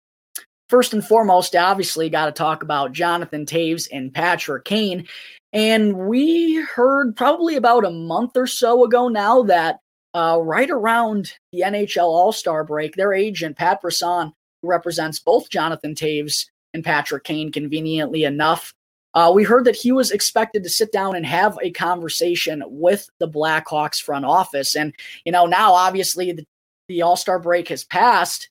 First 0.69 0.93
and 0.93 1.05
foremost, 1.05 1.55
obviously, 1.55 2.11
got 2.11 2.27
to 2.27 2.33
talk 2.33 2.63
about 2.63 2.93
Jonathan 2.93 3.47
Toews 3.47 3.89
and 3.93 4.13
Patrick 4.13 4.65
Kane. 4.65 5.07
And 5.53 5.97
we 5.97 6.57
heard 6.57 7.17
probably 7.17 7.57
about 7.57 7.85
a 7.85 7.91
month 7.91 8.37
or 8.37 8.47
so 8.47 8.85
ago 8.85 9.09
now 9.09 9.43
that 9.45 9.79
uh, 10.13 10.39
right 10.43 10.71
around 10.71 11.33
the 11.53 11.61
NHL 11.61 12.05
All 12.05 12.33
Star 12.33 12.65
break, 12.65 12.95
their 12.95 13.13
agent, 13.13 13.57
Pat 13.57 13.81
Brisson, 13.81 14.33
who 14.61 14.69
represents 14.69 15.19
both 15.19 15.51
Jonathan 15.51 15.95
Toews 15.95 16.47
and 16.75 16.85
Patrick 16.85 17.25
Kane, 17.25 17.53
conveniently 17.53 18.25
enough, 18.25 18.75
uh, 19.17 19.33
we 19.35 19.45
heard 19.45 19.65
that 19.65 19.77
he 19.77 19.93
was 19.93 20.11
expected 20.11 20.63
to 20.63 20.69
sit 20.69 20.93
down 20.93 21.17
and 21.17 21.25
have 21.25 21.59
a 21.63 21.71
conversation 21.71 22.63
with 22.67 23.09
the 23.19 23.29
Blackhawks 23.29 24.01
front 24.01 24.27
office. 24.27 24.77
And, 24.77 24.95
you 25.25 25.33
know, 25.33 25.47
now 25.47 25.73
obviously 25.73 26.33
the, 26.33 26.45
the 26.89 27.01
All 27.01 27.17
Star 27.17 27.39
break 27.39 27.69
has 27.69 27.83
passed. 27.83 28.51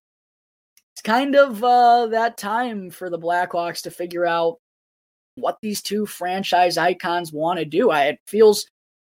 Kind 1.05 1.35
of 1.35 1.63
uh, 1.63 2.07
that 2.07 2.35
time 2.35 2.89
for 2.89 3.09
the 3.09 3.19
Blackhawks 3.19 3.83
to 3.83 3.91
figure 3.91 4.25
out 4.25 4.57
what 5.35 5.59
these 5.61 5.81
two 5.81 6.05
franchise 6.05 6.77
icons 6.77 7.31
want 7.31 7.59
to 7.59 7.65
do. 7.65 7.91
I, 7.91 8.05
it 8.05 8.19
feels 8.25 8.65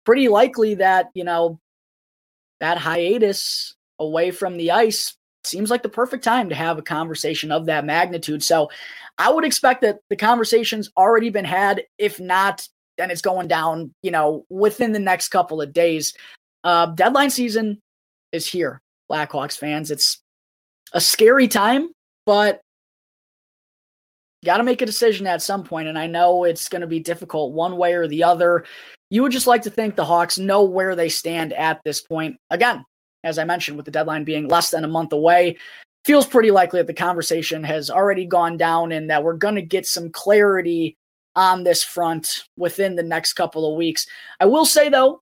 pretty 0.05 0.27
likely 0.27 0.75
that, 0.75 1.09
you 1.13 1.23
know, 1.23 1.59
that 2.59 2.77
hiatus 2.77 3.75
away 3.97 4.31
from 4.31 4.57
the 4.57 4.71
ice 4.71 5.15
seems 5.45 5.69
like 5.69 5.83
the 5.83 5.89
perfect 5.89 6.23
time 6.23 6.49
to 6.49 6.55
have 6.55 6.77
a 6.77 6.81
conversation 6.83 7.51
of 7.51 7.65
that 7.67 7.85
magnitude. 7.85 8.43
So 8.43 8.69
I 9.17 9.31
would 9.31 9.45
expect 9.45 9.81
that 9.81 9.99
the 10.09 10.17
conversation's 10.17 10.91
already 10.97 11.29
been 11.29 11.45
had. 11.45 11.83
If 11.97 12.19
not, 12.19 12.67
then 12.97 13.09
it's 13.09 13.21
going 13.21 13.47
down, 13.47 13.93
you 14.01 14.11
know, 14.11 14.45
within 14.49 14.91
the 14.91 14.99
next 14.99 15.29
couple 15.29 15.61
of 15.61 15.71
days. 15.71 16.13
Uh, 16.63 16.87
deadline 16.87 17.29
season 17.29 17.79
is 18.33 18.45
here, 18.45 18.81
Blackhawks 19.09 19.57
fans. 19.57 19.91
It's 19.91 20.21
a 20.95 21.01
scary 21.01 21.47
time, 21.47 21.89
but 22.25 22.61
got 24.43 24.57
to 24.57 24.63
make 24.63 24.81
a 24.81 24.85
decision 24.85 25.27
at 25.27 25.41
some 25.41 25.63
point, 25.63 25.87
and 25.87 25.99
I 25.99 26.07
know 26.07 26.45
it's 26.45 26.69
going 26.69 26.81
to 26.81 26.87
be 26.87 26.99
difficult 26.99 27.53
one 27.53 27.77
way 27.77 27.93
or 27.93 28.07
the 28.07 28.23
other. 28.23 28.65
You 29.11 29.21
would 29.21 29.31
just 29.31 29.47
like 29.47 29.63
to 29.63 29.69
think 29.69 29.95
the 29.95 30.05
Hawks 30.05 30.39
know 30.39 30.63
where 30.63 30.95
they 30.95 31.09
stand 31.09 31.53
at 31.53 31.81
this 31.83 32.01
point. 32.01 32.37
Again, 32.49 32.83
as 33.23 33.37
I 33.37 33.43
mentioned, 33.43 33.77
with 33.77 33.85
the 33.85 33.91
deadline 33.91 34.23
being 34.23 34.47
less 34.47 34.71
than 34.71 34.83
a 34.83 34.87
month 34.87 35.13
away, 35.13 35.57
feels 36.05 36.25
pretty 36.25 36.51
likely 36.51 36.79
that 36.79 36.87
the 36.87 36.93
conversation 36.93 37.63
has 37.63 37.89
already 37.89 38.25
gone 38.25 38.57
down 38.57 38.91
and 38.91 39.09
that 39.09 39.23
we're 39.23 39.33
going 39.33 39.55
to 39.55 39.61
get 39.61 39.85
some 39.85 40.11
clarity 40.11 40.95
on 41.35 41.63
this 41.63 41.83
front 41.83 42.43
within 42.57 42.95
the 42.95 43.03
next 43.03 43.33
couple 43.33 43.69
of 43.69 43.77
weeks. 43.77 44.05
I 44.39 44.45
will 44.45 44.65
say, 44.65 44.89
though, 44.89 45.19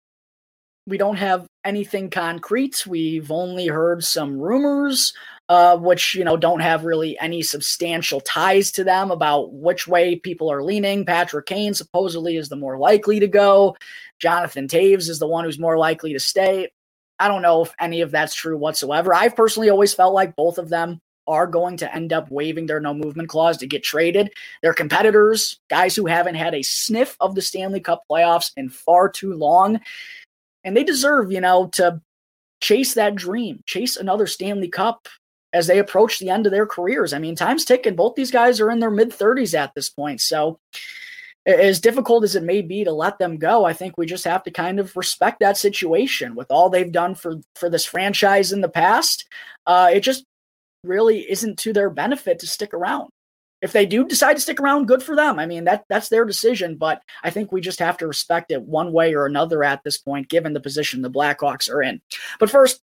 we 0.86 0.98
don't 0.98 1.16
have 1.16 1.48
anything 1.64 2.10
concrete. 2.10 2.86
We've 2.86 3.32
only 3.32 3.68
heard 3.68 4.04
some 4.04 4.38
rumors, 4.38 5.14
uh, 5.54 5.78
which 5.78 6.16
you 6.16 6.24
know 6.24 6.36
don't 6.36 6.62
have 6.62 6.84
really 6.84 7.16
any 7.20 7.44
substantial 7.44 8.20
ties 8.20 8.72
to 8.72 8.84
them 8.84 9.12
about 9.12 9.54
which 9.54 9.88
way 9.88 10.16
people 10.16 10.52
are 10.52 10.64
leaning. 10.64 11.06
Patrick 11.06 11.46
Kane 11.46 11.76
supposedly 11.76 12.38
is 12.38 12.50
the 12.50 12.56
more 12.56 12.80
likely 12.80 13.20
to 13.20 13.28
go. 13.28 13.78
Jonathan 14.20 14.68
Toews 14.68 15.10
is 15.10 15.20
the 15.20 15.28
one 15.28 15.46
who's 15.46 15.60
more 15.60 15.78
likely 15.78 16.14
to 16.14 16.20
stay. 16.20 16.72
I 17.20 17.28
don't 17.28 17.44
know 17.44 17.62
if 17.62 17.72
any 17.80 18.02
of 18.02 18.10
that's 18.10 18.34
true 18.34 18.58
whatsoever. 18.58 19.14
I've 19.14 19.36
personally 19.36 19.70
always 19.70 19.94
felt 19.94 20.16
like 20.16 20.36
both 20.36 20.58
of 20.58 20.70
them 20.70 21.00
are 21.28 21.46
going 21.46 21.78
to 21.78 21.96
end 21.96 22.12
up 22.12 22.32
waiving 22.32 22.66
their 22.66 22.80
no 22.80 22.96
movement 22.96 23.30
clause 23.30 23.58
to 23.58 23.68
get 23.68 23.84
traded. 23.84 24.34
They're 24.64 24.74
competitors, 24.74 25.60
guys 25.70 25.96
who 25.96 26.08
haven't 26.08 26.36
had 26.36 26.56
a 26.56 26.64
sniff 26.64 27.16
of 27.20 27.36
the 27.36 27.44
Stanley 27.44 27.80
Cup 27.80 28.02
playoffs 28.10 28.52
in 28.58 28.70
far 28.70 29.08
too 29.08 29.36
long. 29.36 29.82
And 30.64 30.76
they 30.76 30.84
deserve, 30.84 31.32
you 31.32 31.42
know, 31.42 31.68
to 31.74 32.02
chase 32.60 32.96
that 32.96 33.14
dream, 33.14 33.62
chase 33.68 33.98
another 33.98 34.26
Stanley 34.26 34.70
Cup 34.70 35.08
as 35.54 35.68
they 35.68 35.80
approach 35.80 36.20
the 36.20 36.30
end 36.30 36.46
of 36.46 36.52
their 36.52 36.66
careers. 36.66 37.14
I 37.14 37.20
mean, 37.20 37.36
time's 37.36 37.64
ticking. 37.64 37.96
Both 37.96 38.16
these 38.16 38.32
guys 38.32 38.60
are 38.60 38.72
in 38.72 38.80
their 38.80 38.92
mid 38.92 39.12
30s 39.12 39.58
at 39.58 39.74
this 39.76 39.90
point. 39.90 40.20
So 40.20 40.60
as 41.46 41.80
difficult 41.80 42.24
as 42.24 42.36
it 42.36 42.44
may 42.44 42.62
be 42.62 42.84
to 42.84 42.92
let 42.92 43.20
them 43.20 43.38
go, 43.38 43.66
I 43.66 43.74
think 43.74 43.98
we 43.98 44.06
just 44.06 44.24
have 44.26 44.44
to 44.44 44.52
kind 44.52 44.80
of 44.80 44.96
respect 44.96 45.40
that 45.42 45.58
situation 45.58 46.36
with 46.36 46.50
all 46.50 46.70
they've 46.70 46.92
done 46.92 47.16
for 47.16 47.36
for 47.56 47.70
this 47.70 47.86
franchise 47.86 48.52
in 48.52 48.62
the 48.62 48.70
past. 48.70 49.28
Uh, 49.68 49.90
it 49.94 50.02
just 50.02 50.26
really 50.84 51.30
isn't 51.30 51.60
to 51.60 51.74
their 51.74 51.90
benefit 51.90 52.40
to 52.40 52.48
stick 52.48 52.74
around. 52.74 53.10
if 53.62 53.72
they 53.72 53.86
do 53.86 54.06
decide 54.06 54.34
to 54.34 54.42
stick 54.42 54.60
around, 54.60 54.90
good 54.90 55.02
for 55.02 55.16
them. 55.16 55.40
I 55.40 55.46
mean, 55.46 55.64
that 55.66 55.86
that's 55.90 56.10
their 56.10 56.26
decision, 56.26 56.76
but 56.76 57.02
I 57.24 57.30
think 57.30 57.52
we 57.52 57.62
just 57.62 57.80
have 57.80 57.98
to 58.00 58.08
respect 58.08 58.52
it 58.52 58.62
one 58.62 58.92
way 58.92 59.14
or 59.16 59.26
another 59.26 59.64
at 59.64 59.84
this 59.84 59.98
point, 59.98 60.28
given 60.30 60.52
the 60.54 60.60
position 60.60 61.02
the 61.02 61.10
Blackhawks 61.10 61.70
are 61.70 61.82
in. 61.82 62.02
But 62.40 62.50
first, 62.50 62.82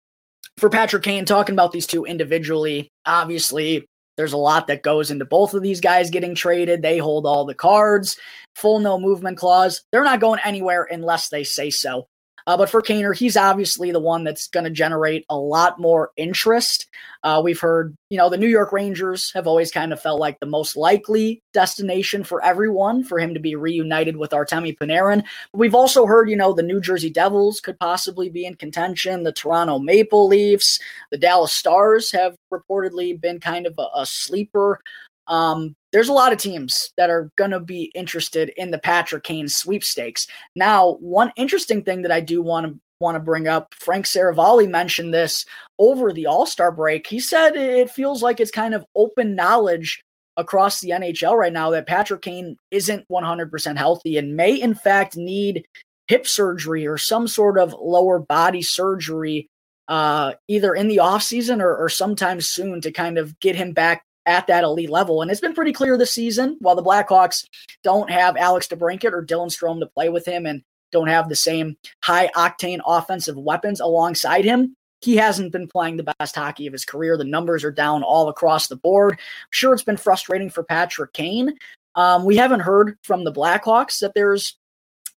for 0.59 0.71
Patrick 0.71 1.03
Kane, 1.03 1.25
talking 1.25 1.55
about 1.55 1.73
these 1.73 1.87
two 1.87 2.05
individually, 2.05 2.91
obviously 3.05 3.87
there's 4.17 4.33
a 4.33 4.39
lot 4.39 4.69
that 4.69 4.83
goes 4.83 5.11
into 5.11 5.25
both 5.25 5.55
of 5.55 5.63
these 5.63 5.81
guys 5.81 6.11
getting 6.11 6.35
traded. 6.35 6.83
They 6.83 6.99
hold 6.99 7.27
all 7.27 7.45
the 7.45 7.55
cards, 7.55 8.17
full 8.55 8.79
no 8.79 8.99
movement 8.99 9.39
clause. 9.39 9.83
They're 9.91 10.05
not 10.05 10.21
going 10.21 10.41
anywhere 10.45 10.87
unless 10.89 11.29
they 11.29 11.45
say 11.45 11.71
so. 11.71 12.07
Uh, 12.47 12.57
but 12.57 12.69
for 12.69 12.83
Kaner, 12.83 13.17
he's 13.17 13.37
obviously 13.37 13.91
the 13.91 14.01
one 14.01 14.23
that's 14.25 14.49
going 14.49 14.65
to 14.65 14.71
generate 14.71 15.25
a 15.31 15.37
lot 15.37 15.81
more 15.81 16.11
interest. 16.17 16.89
Uh, 17.23 17.41
we've 17.43 17.61
heard, 17.61 17.97
you 18.11 18.19
know, 18.19 18.29
the 18.29 18.37
New 18.37 18.49
York 18.49 18.71
Rangers 18.71 19.33
have 19.33 19.47
always 19.47 19.71
kind 19.71 19.93
of 19.93 20.01
felt 20.01 20.21
like 20.21 20.39
the 20.41 20.47
most 20.47 20.77
likely 20.77 21.43
destination 21.55 22.23
for 22.23 22.45
everyone 22.45 23.03
for 23.03 23.19
him 23.19 23.33
to 23.33 23.41
be 23.41 23.57
reunited 23.57 24.17
with 24.17 24.33
Artemi 24.33 24.77
Panarin. 24.77 25.25
We've 25.55 25.75
also 25.75 26.05
heard, 26.05 26.29
you 26.29 26.37
know, 26.37 26.53
the 26.53 26.63
New 26.63 26.81
Jersey 26.81 27.11
Devils 27.11 27.61
could 27.61 27.79
possibly 27.79 28.29
be 28.29 28.45
in 28.45 28.57
contention. 28.57 29.23
The 29.23 29.33
Toronto 29.33 29.79
Maple 29.79 30.29
Leafs, 30.29 30.79
the 31.11 31.19
Dallas 31.19 31.53
Stars 31.53 32.13
have 32.13 32.37
reportedly 32.53 33.19
been 33.19 33.41
kind 33.41 33.67
of 33.67 33.75
a, 33.79 33.87
a 34.01 34.07
sleeper. 34.07 34.81
Um, 35.27 35.75
there's 35.93 36.09
a 36.09 36.13
lot 36.13 36.33
of 36.33 36.39
teams 36.39 36.91
that 36.97 37.11
are 37.11 37.31
going 37.37 37.53
to 37.53 37.61
be 37.61 37.85
interested 37.95 38.53
in 38.57 38.71
the 38.71 38.79
Patrick 38.79 39.25
Kane 39.25 39.49
sweepstakes. 39.49 40.27
Now, 40.55 40.95
one 40.95 41.33
interesting 41.37 41.83
thing 41.83 42.03
that 42.03 42.13
I 42.13 42.21
do 42.21 42.43
want 42.43 42.67
to 42.67 42.79
want 43.01 43.17
to 43.17 43.21
bring 43.21 43.49
up, 43.49 43.75
Frank 43.75 44.07
Seravalli 44.07 44.69
mentioned 44.69 45.13
this 45.13 45.45
over 45.79 46.13
the 46.13 46.27
All-Star 46.27 46.73
break. 46.73 47.07
He 47.07 47.21
said 47.21 47.57
it 47.57 47.91
feels 47.91 48.23
like 48.23 48.41
it's 48.41 48.51
kind 48.51 48.73
of 48.73 48.87
open 48.95 49.35
knowledge 49.35 50.03
across 50.37 50.81
the 50.81 50.91
NHL 50.91 51.37
right 51.37 51.53
now 51.53 51.71
that 51.71 51.87
Patrick 51.87 52.23
Kane 52.23 52.57
isn't 52.71 53.07
100% 53.09 53.77
healthy 53.77 54.17
and 54.17 54.37
may 54.37 54.55
in 54.55 54.75
fact 54.75 55.17
need 55.17 55.65
hip 56.09 56.27
surgery 56.27 56.87
or 56.87 56.99
some 56.99 57.29
sort 57.29 57.59
of 57.59 57.75
lower 57.79 58.19
body 58.19 58.63
surgery 58.63 59.49
uh, 59.89 60.33
either 60.49 60.75
in 60.75 60.89
the 60.89 60.97
offseason 60.97 61.61
or, 61.61 61.77
or 61.77 61.89
sometime 61.89 62.41
soon 62.41 62.81
to 62.81 62.91
kind 62.91 63.19
of 63.19 63.39
get 63.41 63.55
him 63.55 63.73
back 63.73 64.03
at 64.27 64.47
that 64.47 64.65
elite 64.65 64.91
level. 64.91 65.23
And 65.23 65.31
it's 65.31 65.41
been 65.41 65.55
pretty 65.55 65.73
clear 65.73 65.97
this 65.97 66.11
season, 66.11 66.57
while 66.61 66.77
the 66.77 66.83
Blackhawks 66.83 67.45
don't 67.83 68.11
have 68.11 68.37
Alex 68.37 68.67
DeBrincat 68.69 69.13
or 69.13 69.25
Dylan 69.25 69.49
Strome 69.49 69.81
to 69.81 69.87
play 69.87 70.09
with 70.09 70.27
him 70.27 70.47
and 70.47 70.63
don't 70.93 71.09
have 71.09 71.29
the 71.29 71.37
same 71.37 71.77
high 72.03 72.31
octane 72.37 72.81
offensive 72.87 73.37
weapons 73.37 73.81
alongside 73.81 74.45
him, 74.45 74.75
he 75.01 75.17
hasn't 75.17 75.53
been 75.53 75.69
playing 75.69 75.97
the 75.97 76.15
best 76.19 76.35
hockey 76.35 76.67
of 76.67 76.73
his 76.73 76.85
career. 76.85 77.17
The 77.17 77.25
numbers 77.25 77.65
are 77.65 77.71
down 77.71 78.03
all 78.03 78.29
across 78.29 78.69
the 78.69 78.77
board. 78.77 79.13
I'm 79.13 79.19
sure 79.51 79.75
it's 79.75 79.83
been 79.83 79.97
frustrating 79.97 80.49
for 80.49 80.63
Patrick 80.63 81.13
Kane. 81.13 81.55
Um, 81.95 82.25
we 82.25 82.37
haven't 82.37 82.61
heard 82.61 82.97
from 83.03 83.25
the 83.25 83.33
Blackhawks 83.33 84.01
that 84.01 84.15
there's 84.15 84.57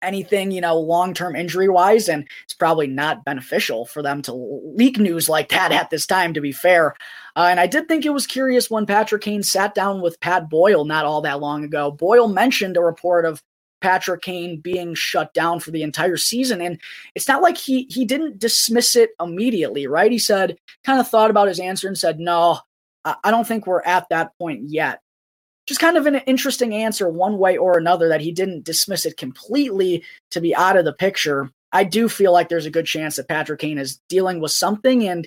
anything, 0.05 0.51
you 0.51 0.61
know, 0.61 0.79
long 0.79 1.15
term 1.15 1.35
injury 1.35 1.69
wise. 1.69 2.09
And 2.09 2.27
it's 2.45 2.55
probably 2.55 2.87
not 2.87 3.25
beneficial 3.25 3.87
for 3.87 4.03
them 4.03 4.23
to 4.23 4.33
leak 4.33 4.99
news 4.99 5.29
like 5.29 5.49
that 5.51 5.73
at 5.73 5.91
this 5.91 6.07
time, 6.07 6.35
to 6.35 6.41
be 6.41 6.53
fair. 6.53 6.95
Uh, 7.37 7.49
and 7.51 7.59
I 7.59 7.67
did 7.67 7.89
think 7.89 8.05
it 8.05 8.13
was 8.13 8.27
curious 8.27 8.71
when 8.71 8.87
Patrick 8.87 9.23
Kane 9.23 9.43
sat 9.43 9.75
down 9.75 10.01
with 10.01 10.21
Pat 10.21 10.49
Boyle 10.49 10.85
not 10.85 11.05
all 11.05 11.21
that 11.23 11.41
long 11.41 11.65
ago. 11.65 11.91
Boyle 11.91 12.29
mentioned 12.29 12.77
a 12.77 12.81
report 12.81 13.25
of 13.25 13.43
Patrick 13.81 14.23
Kane 14.23 14.61
being 14.61 14.95
shut 14.95 15.35
down 15.35 15.61
for 15.61 15.71
the 15.71 15.83
entire 15.83 16.17
season. 16.17 16.61
And 16.61 16.81
it's 17.15 17.29
not 17.29 17.43
like 17.43 17.59
he 17.59 17.87
he 17.91 18.05
didn't 18.05 18.39
dismiss 18.39 18.97
it 18.97 19.11
immediately, 19.21 19.87
right? 19.87 20.13
He 20.13 20.19
said, 20.19 20.57
kind 20.85 21.01
of 21.01 21.09
thought 21.09 21.31
about 21.31 21.49
his 21.49 21.61
answer 21.61 21.89
and 21.89 21.99
said, 21.99 22.21
no, 22.21 22.61
I 23.05 23.31
don't 23.31 23.47
think 23.47 23.67
we're 23.67 23.83
at 23.83 24.09
that 24.09 24.31
point 24.39 24.63
yet 24.69 25.01
just 25.67 25.81
kind 25.81 25.97
of 25.97 26.07
an 26.07 26.17
interesting 26.17 26.75
answer 26.75 27.09
one 27.09 27.39
way 27.39 27.57
or 27.57 27.79
another 27.79 28.09
that 28.09 28.21
he 28.21 28.33
didn't 28.33 28.65
dismiss 28.65 29.07
it 29.07 29.17
completely 29.17 30.03
to 30.31 30.41
be 30.41 30.55
out 30.55 30.77
of 30.77 30.85
the 30.85 30.93
picture. 30.93 31.51
I 31.73 31.85
do 31.85 32.09
feel 32.09 32.33
like 32.33 32.49
there's 32.49 32.67
a 32.67 32.71
good 32.71 32.87
chance 32.87 33.17
that 33.17 33.29
Patrick 33.29 33.61
Kane 33.61 33.79
is 33.79 34.01
dealing 34.09 34.41
with 34.41 34.53
something 34.53 35.09
and 35.09 35.27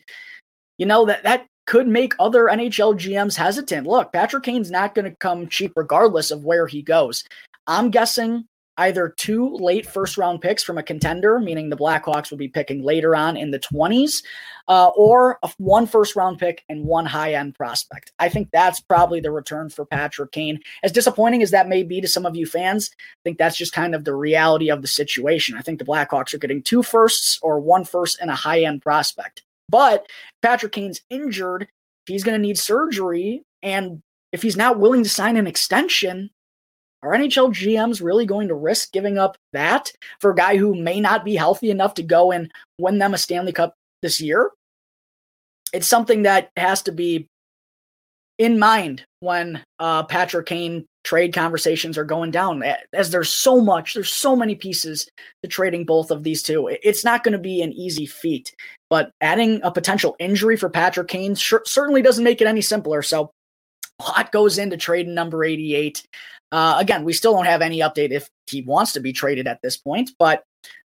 you 0.78 0.86
know 0.86 1.06
that 1.06 1.24
that 1.24 1.48
could 1.68 1.88
make 1.88 2.14
other 2.20 2.46
NHL 2.46 2.96
GMs 2.96 3.36
hesitant. 3.36 3.86
Look, 3.86 4.12
Patrick 4.12 4.44
Kane's 4.44 4.72
not 4.72 4.96
going 4.96 5.06
to 5.06 5.16
come 5.18 5.48
cheap 5.48 5.74
regardless 5.76 6.32
of 6.32 6.44
where 6.44 6.66
he 6.66 6.82
goes. 6.82 7.24
I'm 7.68 7.92
guessing 7.92 8.46
either 8.78 9.14
two 9.18 9.56
late 9.56 9.86
first 9.86 10.18
round 10.18 10.40
picks 10.40 10.64
from 10.64 10.78
a 10.78 10.84
contender, 10.84 11.40
meaning 11.40 11.70
the 11.70 11.78
Blackhawks 11.78 12.30
will 12.30 12.38
be 12.38 12.48
picking 12.48 12.84
later 12.84 13.16
on 13.16 13.36
in 13.36 13.52
the 13.52 13.60
20s, 13.60 14.24
uh, 14.68 14.90
or 14.96 15.40
a, 15.44 15.52
one 15.58 15.88
first 15.88 16.16
round 16.16 16.40
pick 16.40 16.64
and 16.70 16.86
one 16.86 17.06
high 17.06 17.34
end 17.34 17.56
prospect. 17.56 18.12
I 18.20 18.30
think 18.30 18.50
that's 18.52 18.80
probably 18.80 19.20
the 19.20 19.32
return 19.32 19.70
for 19.70 19.86
Patrick 19.86 20.32
Kane. 20.32 20.60
As 20.84 20.92
disappointing 20.92 21.42
as 21.42 21.52
that 21.52 21.68
may 21.68 21.84
be 21.84 22.00
to 22.02 22.08
some 22.08 22.26
of 22.26 22.36
you 22.36 22.46
fans, 22.46 22.92
I 22.94 23.22
think 23.24 23.38
that's 23.38 23.58
just 23.58 23.74
kind 23.74 23.96
of 23.96 24.06
the 24.06 24.16
reality 24.16 24.70
of 24.70 24.82
the 24.82 24.88
situation. 24.88 25.58
I 25.58 25.62
think 25.62 25.80
the 25.80 25.86
Blackhawks 25.86 26.34
are 26.34 26.40
getting 26.40 26.62
two 26.62 26.84
firsts 26.84 27.40
or 27.42 27.60
one 27.60 27.84
first 27.84 28.20
and 28.22 28.30
a 28.30 28.36
high 28.36 28.62
end 28.62 28.82
prospect. 28.82 29.42
But 29.70 30.08
Patrick 30.42 30.72
Kane's 30.72 31.02
injured, 31.10 31.68
he's 32.06 32.24
going 32.24 32.40
to 32.40 32.46
need 32.46 32.58
surgery. 32.58 33.44
And 33.62 34.02
if 34.32 34.42
he's 34.42 34.58
not 34.58 34.80
willing 34.80 35.04
to 35.04 35.10
sign 35.10 35.38
an 35.38 35.48
extension, 35.48 36.30
are 37.04 37.12
NHL 37.12 37.52
GMs 37.52 38.02
really 38.02 38.26
going 38.26 38.48
to 38.48 38.56
risk 38.56 38.92
giving 38.92 39.18
up 39.18 39.38
that 39.54 39.92
for 40.20 40.32
a 40.32 40.36
guy 40.36 40.58
who 40.58 40.74
may 40.74 41.00
not 41.00 41.24
be 41.24 41.36
healthy 41.36 41.70
enough 41.70 41.94
to 41.96 42.04
go 42.04 42.32
and 42.32 42.52
win 42.80 42.98
them 42.98 43.14
a 43.14 43.18
Stanley 43.18 43.52
Cup 43.52 43.76
this 44.02 44.20
year? 44.20 44.52
It's 45.74 45.88
something 45.88 46.24
that 46.24 46.50
has 46.58 46.82
to 46.84 46.92
be 46.92 47.28
in 48.38 48.60
mind 48.60 49.04
when 49.20 49.64
uh, 49.80 50.04
Patrick 50.04 50.46
Kane 50.46 50.86
trade 51.04 51.34
conversations 51.34 51.98
are 51.98 52.04
going 52.04 52.32
down. 52.32 52.64
As 52.94 53.12
there's 53.12 53.30
so 53.30 53.62
much, 53.62 53.94
there's 53.94 54.12
so 54.12 54.36
many 54.36 54.56
pieces 54.56 55.08
to 55.42 55.50
trading 55.50 55.86
both 55.86 56.12
of 56.12 56.24
these 56.24 56.44
two. 56.44 56.68
It's 56.84 57.04
not 57.04 57.24
going 57.24 57.32
to 57.32 57.38
be 57.38 57.62
an 57.62 57.74
easy 57.74 58.06
feat, 58.06 58.54
but 58.90 59.12
adding 59.22 59.62
a 59.64 59.72
potential 59.72 60.16
injury 60.20 60.58
for 60.58 60.70
Patrick 60.70 61.08
Kane 61.08 61.36
sure, 61.36 61.64
certainly 61.66 62.02
doesn't 62.02 62.24
make 62.24 62.42
it 62.42 62.48
any 62.48 62.62
simpler. 62.62 63.02
So 63.02 63.32
a 64.00 64.04
lot 64.04 64.32
goes 64.32 64.58
into 64.58 64.78
trading 64.78 65.16
number 65.16 65.44
88. 65.44 66.04
Uh, 66.52 66.76
again, 66.78 67.04
we 67.04 67.14
still 67.14 67.34
don't 67.34 67.46
have 67.46 67.62
any 67.62 67.80
update 67.80 68.12
if 68.12 68.28
he 68.46 68.62
wants 68.62 68.94
to 68.94 69.00
be 69.00 69.14
traded 69.14 69.48
at 69.48 69.62
this 69.62 69.78
point, 69.78 70.12
but 70.20 70.44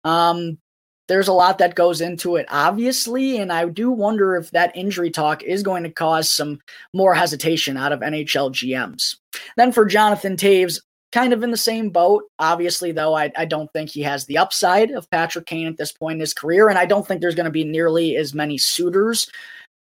um, 0.05 0.59
there's 1.09 1.29
a 1.29 1.33
lot 1.33 1.59
that 1.59 1.75
goes 1.75 2.01
into 2.01 2.37
it, 2.37 2.47
obviously. 2.49 3.39
And 3.39 3.53
I 3.53 3.69
do 3.69 3.91
wonder 3.91 4.37
if 4.37 4.51
that 4.51 4.77
injury 4.77 5.11
talk 5.11 5.43
is 5.43 5.63
going 5.63 5.85
to 5.85 5.91
cause 5.91 6.29
some 6.29 6.61
more 6.93 7.15
hesitation 7.15 7.77
out 7.77 7.93
of 7.93 8.01
NHL 8.01 8.53
GMs. 8.53 9.17
Then 9.57 9.73
for 9.73 9.85
Jonathan 9.85 10.37
Toews, 10.37 10.81
kind 11.13 11.33
of 11.33 11.43
in 11.43 11.51
the 11.51 11.57
same 11.57 11.91
boat. 11.91 12.25
Obviously, 12.39 12.93
though, 12.93 13.15
I, 13.15 13.31
I 13.37 13.45
don't 13.45 13.73
think 13.73 13.91
he 13.91 14.03
has 14.03 14.27
the 14.27 14.39
upside 14.39 14.91
of 14.91 15.11
Patrick 15.11 15.47
Kane 15.47 15.67
at 15.67 15.77
this 15.77 15.93
point 15.93 16.17
in 16.17 16.21
his 16.21 16.35
career. 16.35 16.69
And 16.69 16.79
I 16.79 16.87
don't 16.87 17.07
think 17.07 17.21
there's 17.21 17.35
going 17.35 17.45
to 17.45 17.51
be 17.51 17.65
nearly 17.65 18.17
as 18.17 18.35
many 18.35 18.59
suitors 18.59 19.31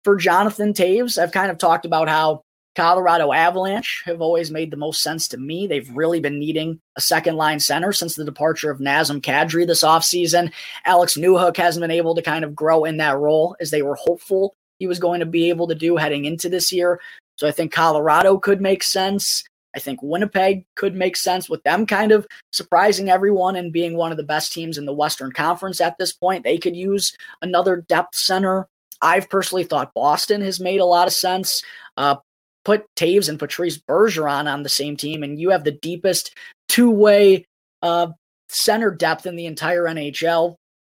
for 0.03 0.17
Jonathan 0.17 0.73
Toews. 0.73 1.21
I've 1.21 1.31
kind 1.31 1.49
of 1.49 1.57
talked 1.57 1.85
about 1.85 2.09
how 2.09 2.43
Colorado 2.75 3.31
Avalanche 3.31 4.03
have 4.05 4.21
always 4.21 4.49
made 4.51 4.71
the 4.71 4.77
most 4.77 5.01
sense 5.01 5.27
to 5.29 5.37
me. 5.37 5.67
They've 5.67 5.89
really 5.95 6.19
been 6.19 6.39
needing 6.39 6.79
a 6.95 7.01
second 7.01 7.35
line 7.35 7.59
center 7.59 7.91
since 7.91 8.15
the 8.15 8.25
departure 8.25 8.71
of 8.71 8.79
Nazem 8.79 9.21
Kadri 9.21 9.67
this 9.67 9.83
offseason. 9.83 10.51
Alex 10.85 11.15
Newhook 11.15 11.57
hasn't 11.57 11.81
been 11.81 11.91
able 11.91 12.15
to 12.15 12.21
kind 12.21 12.43
of 12.43 12.55
grow 12.55 12.85
in 12.85 12.97
that 12.97 13.17
role 13.17 13.55
as 13.59 13.71
they 13.71 13.81
were 13.81 13.95
hopeful 13.95 14.55
he 14.79 14.87
was 14.87 14.99
going 14.99 15.19
to 15.19 15.25
be 15.25 15.49
able 15.49 15.67
to 15.67 15.75
do 15.75 15.97
heading 15.97 16.25
into 16.25 16.49
this 16.49 16.71
year. 16.71 16.99
So 17.37 17.47
I 17.47 17.51
think 17.51 17.71
Colorado 17.71 18.37
could 18.37 18.61
make 18.61 18.83
sense. 18.83 19.43
I 19.75 19.79
think 19.79 19.99
Winnipeg 20.03 20.65
could 20.75 20.95
make 20.95 21.15
sense 21.15 21.49
with 21.49 21.63
them 21.63 21.85
kind 21.85 22.11
of 22.11 22.27
surprising 22.51 23.09
everyone 23.09 23.55
and 23.55 23.73
being 23.73 23.95
one 23.95 24.11
of 24.11 24.17
the 24.17 24.23
best 24.23 24.51
teams 24.51 24.77
in 24.77 24.85
the 24.85 24.93
Western 24.93 25.31
Conference 25.31 25.81
at 25.81 25.97
this 25.97 26.13
point. 26.13 26.43
They 26.43 26.57
could 26.57 26.75
use 26.75 27.15
another 27.41 27.77
depth 27.87 28.15
center. 28.15 28.67
I've 29.01 29.29
personally 29.29 29.63
thought 29.63 29.93
Boston 29.93 30.41
has 30.41 30.59
made 30.59 30.79
a 30.79 30.85
lot 30.85 31.07
of 31.07 31.13
sense. 31.13 31.63
Uh, 31.97 32.17
put 32.65 32.85
Toews 32.95 33.29
and 33.29 33.39
Patrice 33.39 33.77
Bergeron 33.77 34.51
on 34.51 34.63
the 34.63 34.69
same 34.69 34.97
team, 34.97 35.23
and 35.23 35.39
you 35.39 35.49
have 35.49 35.63
the 35.63 35.71
deepest 35.71 36.35
two 36.67 36.89
way 36.89 37.45
uh, 37.81 38.07
center 38.49 38.91
depth 38.91 39.25
in 39.25 39.35
the 39.35 39.45
entire 39.45 39.83
NHL. 39.83 40.55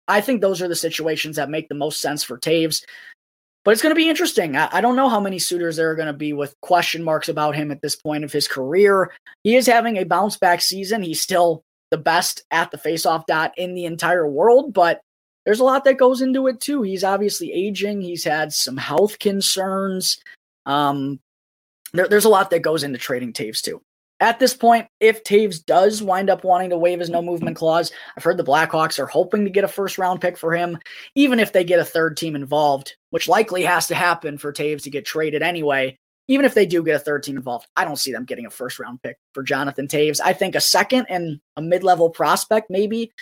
I 0.08 0.20
think 0.20 0.40
those 0.40 0.62
are 0.62 0.68
the 0.68 0.76
situations 0.76 1.36
that 1.36 1.50
make 1.50 1.68
the 1.68 1.74
most 1.74 2.00
sense 2.00 2.22
for 2.22 2.38
Toews. 2.38 2.84
But 3.64 3.72
it's 3.72 3.82
going 3.82 3.90
to 3.90 3.98
be 3.98 4.08
interesting. 4.08 4.56
I, 4.56 4.68
I, 4.70 4.80
don't 4.80 4.94
know 4.94 5.08
how 5.08 5.18
many 5.18 5.40
suitors 5.40 5.74
there 5.74 5.90
are 5.90 5.96
going 5.96 6.06
to 6.06 6.12
be 6.12 6.32
with 6.32 6.54
question 6.60 7.02
marks 7.02 7.28
about 7.28 7.56
him 7.56 7.72
at 7.72 7.82
this 7.82 7.96
point 7.96 8.22
of 8.22 8.32
his 8.32 8.46
career. 8.46 9.12
He 9.42 9.56
is 9.56 9.66
having 9.66 9.96
a 9.96 10.04
bounce 10.04 10.36
back 10.36 10.60
season. 10.60 11.02
He's 11.02 11.20
still 11.20 11.64
the 11.90 11.98
best 11.98 12.44
at 12.52 12.70
the 12.70 12.78
faceoff 12.78 13.26
dot 13.26 13.52
in 13.56 13.74
the 13.74 13.84
entire 13.84 14.28
world, 14.28 14.72
but 14.72 15.00
there's 15.44 15.58
a 15.58 15.64
lot 15.64 15.82
that 15.84 15.98
goes 15.98 16.20
into 16.20 16.46
it 16.46 16.60
too. 16.60 16.82
He's 16.82 17.02
obviously 17.02 17.52
aging. 17.52 18.02
He's 18.02 18.22
had 18.22 18.52
some 18.52 18.76
health 18.76 19.18
concerns. 19.18 20.20
Um, 20.64 21.18
there, 21.92 22.08
there's 22.08 22.24
a 22.24 22.30
lot 22.30 22.50
that 22.50 22.60
goes 22.60 22.82
into 22.82 22.98
trading 22.98 23.32
Toews 23.32 23.60
too. 23.60 23.80
At 24.18 24.38
this 24.38 24.54
point, 24.54 24.86
if 24.98 25.24
Toews 25.24 25.62
does 25.62 26.02
wind 26.02 26.30
up 26.30 26.42
wanting 26.42 26.70
to 26.70 26.78
waive 26.78 27.00
his 27.00 27.10
no 27.10 27.20
movement 27.20 27.56
clause, 27.56 27.92
I've 28.16 28.24
heard 28.24 28.38
the 28.38 28.44
Blackhawks 28.44 28.98
are 28.98 29.06
hoping 29.06 29.44
to 29.44 29.50
get 29.50 29.64
a 29.64 29.68
first 29.68 29.98
round 29.98 30.22
pick 30.22 30.38
for 30.38 30.54
him, 30.54 30.78
even 31.14 31.38
if 31.38 31.52
they 31.52 31.64
get 31.64 31.80
a 31.80 31.84
third 31.84 32.16
team 32.16 32.34
involved, 32.34 32.96
which 33.10 33.28
likely 33.28 33.62
has 33.64 33.88
to 33.88 33.94
happen 33.94 34.38
for 34.38 34.54
Toews 34.54 34.84
to 34.84 34.90
get 34.90 35.04
traded 35.04 35.42
anyway. 35.42 35.98
even 36.28 36.44
if 36.44 36.54
they 36.54 36.66
do 36.66 36.82
get 36.82 36.96
a 36.96 36.98
third 36.98 37.22
team 37.22 37.36
involved, 37.36 37.66
I 37.76 37.84
don't 37.84 37.98
see 37.98 38.12
them 38.12 38.24
getting 38.24 38.46
a 38.46 38.50
first 38.50 38.78
round 38.78 39.02
pick 39.02 39.16
for 39.32 39.42
Jonathan 39.42 39.86
Toews. 39.86 40.20
I 40.24 40.32
think 40.32 40.54
a 40.54 40.60
second 40.60 41.06
and 41.08 41.40
a 41.56 41.62
mid 41.62 41.84
level 41.84 42.10
prospect 42.10 42.70
maybe 42.70 43.12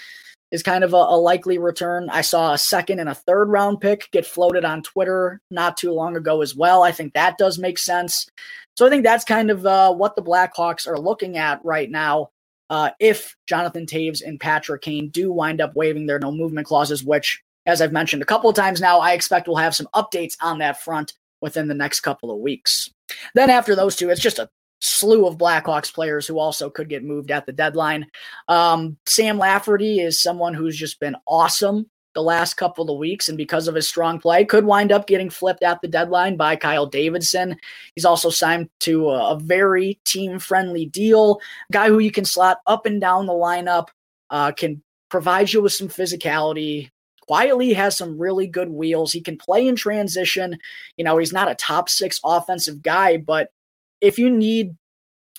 is 0.55 0.63
kind 0.63 0.85
of 0.85 0.95
a, 0.95 0.97
a, 0.97 1.19
likely 1.19 1.59
return. 1.59 2.09
I 2.09 2.21
saw 2.21 2.53
a 2.53 2.59
second 2.59 3.01
and 3.01 3.09
a 3.09 3.15
third 3.15 3.47
round 3.47 3.81
pick 3.81 4.09
get 4.13 4.25
floated 4.25 4.65
on 4.65 4.83
Twitter 4.83 5.41
not 5.51 5.77
too 5.77 5.91
long 5.91 6.17
ago 6.17 6.43
as 6.43 6.55
well. 6.55 6.85
I 6.85 6.93
think 6.93 7.13
that 7.13 7.39
does 7.39 7.59
make 7.59 7.77
sense. 7.77 8.29
So 8.77 8.87
I 8.87 8.89
think 8.89 9.03
that's 9.03 9.25
kind 9.25 9.51
of 9.51 9.67
uh, 9.67 9.93
what 9.93 10.15
the 10.15 10.23
Blackhawks 10.23 10.87
are 10.87 10.99
looking 10.99 11.37
at 11.39 11.61
right 11.65 11.91
now. 11.91 12.31
Uh, 12.71 12.91
if 13.01 13.35
Jonathan 13.49 13.85
Toews 13.85 14.23
and 14.25 14.39
Patrick 14.39 14.83
Kane 14.83 15.09
do 15.09 15.33
wind 15.33 15.61
up 15.61 15.75
waiving 15.75 16.07
their 16.07 16.21
no 16.21 16.31
movement 16.31 16.69
clauses, 16.69 17.03
which, 17.03 17.43
as 17.67 17.83
I've 17.83 17.93
mentioned 17.93 18.23
a 18.23 18.27
couple 18.27 18.49
of 18.49 18.55
times 18.55 18.81
now, 18.81 19.01
I 19.01 19.13
expect 19.13 19.49
we'll 19.49 19.57
have 19.57 19.75
some 19.75 19.89
updates 19.93 20.37
on 20.41 20.59
that 20.59 20.81
front 20.81 21.15
within 21.41 21.67
the 21.67 21.75
next 21.75 22.01
couple 22.01 22.31
of 22.31 22.39
weeks. 22.39 22.89
Then 23.35 23.51
after 23.51 23.75
those 23.75 23.97
two, 23.97 24.09
it's 24.09 24.21
just 24.21 24.39
a 24.39 24.49
slew 24.85 25.27
of 25.27 25.39
Blackhawks 25.39 25.93
players 25.93 26.27
who 26.27 26.39
also 26.39 26.69
could 26.69 26.89
get 26.89 27.03
moved 27.03 27.31
at 27.31 27.47
the 27.47 27.53
deadline. 27.53 28.07
Um, 28.49 28.97
Sam 29.07 29.39
Lafferty 29.39 30.01
is 30.01 30.21
someone 30.21 30.55
who's 30.55 30.77
just 30.77 31.01
been 31.01 31.17
awesome 31.27 31.89
the 32.15 32.23
last 32.23 32.55
couple 32.55 32.89
of 32.91 32.99
weeks, 32.99 33.29
and 33.29 33.37
because 33.37 33.67
of 33.67 33.75
his 33.75 33.89
strong 33.89 34.21
play, 34.21 34.45
could 34.45 34.65
wind 34.65 34.93
up 34.93 35.09
getting 35.09 35.31
flipped 35.31 35.65
at 35.65 35.81
the 35.81 35.89
deadline 35.89 36.37
by 36.37 36.55
Kyle 36.55 36.87
Davidson. 36.87 37.57
He's 37.97 38.05
also 38.05 38.31
signed 38.31 38.69
to 38.81 39.11
a, 39.11 39.35
a 39.35 39.39
very 39.41 39.99
team 40.05 40.39
friendly 40.39 40.87
deal, 40.87 41.41
guy 41.73 41.89
who 41.89 41.99
you 41.99 42.13
can 42.13 42.25
slot 42.25 42.59
up 42.67 42.87
and 42.87 43.01
down 43.01 43.27
the 43.27 43.33
lineup, 43.33 43.89
uh, 44.31 44.53
can 44.53 44.83
provide 45.11 45.53
you 45.53 45.63
with 45.63 45.73
some 45.73 45.89
physicality. 45.89 46.91
Quietly 47.23 47.73
has 47.73 47.97
some 47.97 48.19
really 48.19 48.47
good 48.47 48.69
wheels. 48.69 49.11
He 49.11 49.21
can 49.21 49.39
play 49.39 49.67
in 49.67 49.75
transition. 49.77 50.59
You 50.97 51.05
know, 51.05 51.17
he's 51.19 51.33
not 51.33 51.51
a 51.51 51.55
top 51.55 51.89
six 51.89 52.21
offensive 52.23 52.83
guy, 52.83 53.17
but 53.17 53.51
if 54.05 54.19
you 54.19 54.31
need 54.31 54.77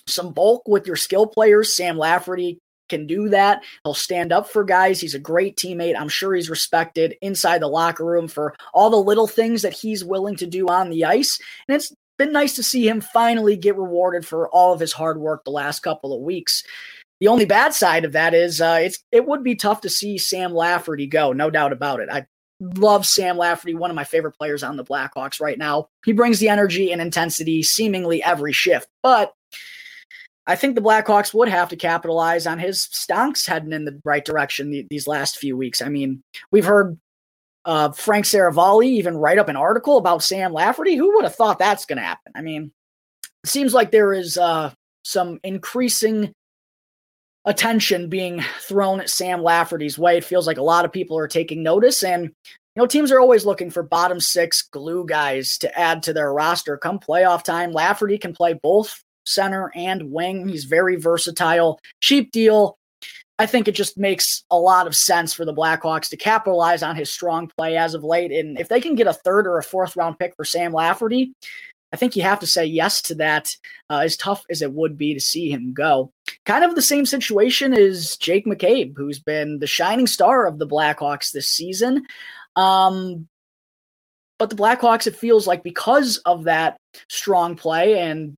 some 0.08 0.32
bulk 0.32 0.66
with 0.66 0.86
your 0.86 0.96
skill 0.96 1.26
players, 1.26 1.74
Sam 1.74 1.96
Lafferty 1.96 2.58
can 2.88 3.06
do 3.06 3.28
that. 3.30 3.62
He'll 3.84 3.94
stand 3.94 4.32
up 4.32 4.48
for 4.48 4.64
guys. 4.64 5.00
He's 5.00 5.14
a 5.14 5.20
great 5.20 5.56
teammate. 5.56 5.98
I'm 5.98 6.08
sure 6.08 6.34
he's 6.34 6.50
respected 6.50 7.16
inside 7.20 7.62
the 7.62 7.68
locker 7.68 8.04
room 8.04 8.28
for 8.28 8.54
all 8.74 8.90
the 8.90 8.96
little 8.96 9.26
things 9.26 9.62
that 9.62 9.72
he's 9.72 10.04
willing 10.04 10.36
to 10.36 10.46
do 10.46 10.66
on 10.68 10.90
the 10.90 11.04
ice. 11.04 11.38
And 11.68 11.76
it's 11.76 11.92
been 12.18 12.32
nice 12.32 12.54
to 12.56 12.62
see 12.62 12.88
him 12.88 13.00
finally 13.00 13.56
get 13.56 13.76
rewarded 13.76 14.26
for 14.26 14.48
all 14.48 14.72
of 14.72 14.80
his 14.80 14.92
hard 14.92 15.18
work 15.18 15.44
the 15.44 15.50
last 15.50 15.80
couple 15.80 16.12
of 16.12 16.22
weeks. 16.22 16.62
The 17.20 17.28
only 17.28 17.44
bad 17.44 17.72
side 17.72 18.04
of 18.04 18.12
that 18.12 18.34
is 18.34 18.60
uh, 18.60 18.78
it's 18.82 18.98
it 19.10 19.26
would 19.26 19.42
be 19.42 19.54
tough 19.54 19.80
to 19.82 19.88
see 19.88 20.18
Sam 20.18 20.52
Lafferty 20.52 21.06
go, 21.06 21.32
no 21.32 21.50
doubt 21.50 21.72
about 21.72 22.00
it. 22.00 22.08
I 22.10 22.26
love 22.60 23.04
Sam 23.06 23.36
Lafferty, 23.36 23.74
one 23.74 23.90
of 23.90 23.96
my 23.96 24.04
favorite 24.04 24.36
players 24.36 24.62
on 24.62 24.76
the 24.76 24.84
Blackhawks 24.84 25.40
right 25.40 25.58
now. 25.58 25.88
He 26.04 26.12
brings 26.12 26.38
the 26.38 26.48
energy 26.48 26.92
and 26.92 27.00
intensity 27.00 27.62
seemingly 27.62 28.22
every 28.22 28.52
shift, 28.52 28.88
but 29.02 29.32
I 30.46 30.54
think 30.54 30.74
the 30.74 30.80
Blackhawks 30.80 31.34
would 31.34 31.48
have 31.48 31.68
to 31.70 31.76
capitalize 31.76 32.46
on 32.46 32.58
his 32.58 32.88
stonks 32.92 33.46
heading 33.46 33.72
in 33.72 33.84
the 33.84 34.00
right 34.04 34.24
direction 34.24 34.86
these 34.88 35.08
last 35.08 35.38
few 35.38 35.56
weeks. 35.56 35.82
I 35.82 35.88
mean, 35.88 36.22
we've 36.52 36.64
heard 36.64 36.98
uh, 37.64 37.90
Frank 37.90 38.26
Seravalli 38.26 38.86
even 38.86 39.16
write 39.16 39.38
up 39.38 39.48
an 39.48 39.56
article 39.56 39.98
about 39.98 40.22
Sam 40.22 40.52
Lafferty. 40.52 40.94
Who 40.94 41.16
would 41.16 41.24
have 41.24 41.34
thought 41.34 41.58
that's 41.58 41.84
going 41.84 41.96
to 41.96 42.04
happen? 42.04 42.32
I 42.36 42.42
mean, 42.42 42.70
it 43.42 43.50
seems 43.50 43.74
like 43.74 43.90
there 43.90 44.12
is 44.12 44.38
uh, 44.38 44.72
some 45.02 45.40
increasing 45.42 46.32
attention 47.46 48.08
being 48.08 48.42
thrown 48.60 49.00
at 49.00 49.08
Sam 49.08 49.42
Lafferty's 49.42 49.98
way. 49.98 50.18
It 50.18 50.24
feels 50.24 50.46
like 50.46 50.58
a 50.58 50.62
lot 50.62 50.84
of 50.84 50.92
people 50.92 51.16
are 51.16 51.28
taking 51.28 51.62
notice, 51.62 52.02
and 52.02 52.24
you 52.24 52.82
know, 52.82 52.86
teams 52.86 53.10
are 53.10 53.20
always 53.20 53.46
looking 53.46 53.70
for 53.70 53.82
bottom 53.82 54.20
six 54.20 54.62
glue 54.62 55.06
guys 55.06 55.56
to 55.58 55.78
add 55.78 56.02
to 56.02 56.12
their 56.12 56.32
roster. 56.32 56.76
Come 56.76 56.98
playoff 56.98 57.42
time, 57.42 57.72
Lafferty 57.72 58.18
can 58.18 58.34
play 58.34 58.52
both 58.52 59.02
center 59.24 59.72
and 59.74 60.10
wing. 60.12 60.46
He's 60.46 60.64
very 60.64 60.96
versatile. 60.96 61.80
Cheap 62.00 62.32
deal. 62.32 62.76
I 63.38 63.46
think 63.46 63.68
it 63.68 63.74
just 63.74 63.98
makes 63.98 64.44
a 64.50 64.58
lot 64.58 64.86
of 64.86 64.94
sense 64.94 65.34
for 65.34 65.44
the 65.44 65.54
Blackhawks 65.54 66.08
to 66.08 66.16
capitalize 66.16 66.82
on 66.82 66.96
his 66.96 67.10
strong 67.10 67.50
play 67.56 67.76
as 67.76 67.92
of 67.92 68.02
late. 68.02 68.32
And 68.32 68.58
if 68.58 68.68
they 68.68 68.80
can 68.80 68.94
get 68.94 69.06
a 69.06 69.12
third 69.12 69.46
or 69.46 69.58
a 69.58 69.62
fourth 69.62 69.94
round 69.94 70.18
pick 70.18 70.34
for 70.36 70.44
Sam 70.44 70.72
Lafferty, 70.72 71.34
I 71.92 71.96
think 71.96 72.16
you 72.16 72.22
have 72.22 72.40
to 72.40 72.46
say 72.46 72.64
yes 72.64 73.00
to 73.02 73.14
that, 73.16 73.56
uh, 73.90 73.98
as 73.98 74.16
tough 74.16 74.44
as 74.50 74.60
it 74.60 74.72
would 74.72 74.98
be 74.98 75.14
to 75.14 75.20
see 75.20 75.50
him 75.50 75.72
go. 75.72 76.12
Kind 76.44 76.64
of 76.64 76.74
the 76.74 76.82
same 76.82 77.06
situation 77.06 77.72
as 77.72 78.16
Jake 78.16 78.44
McCabe, 78.44 78.94
who's 78.96 79.18
been 79.18 79.60
the 79.60 79.66
shining 79.66 80.06
star 80.06 80.46
of 80.46 80.58
the 80.58 80.66
Blackhawks 80.66 81.30
this 81.32 81.48
season. 81.48 82.04
Um, 82.56 83.28
but 84.38 84.50
the 84.50 84.56
Blackhawks, 84.56 85.06
it 85.06 85.16
feels 85.16 85.46
like 85.46 85.62
because 85.62 86.18
of 86.18 86.44
that 86.44 86.76
strong 87.08 87.56
play 87.56 87.98
and 87.98 88.34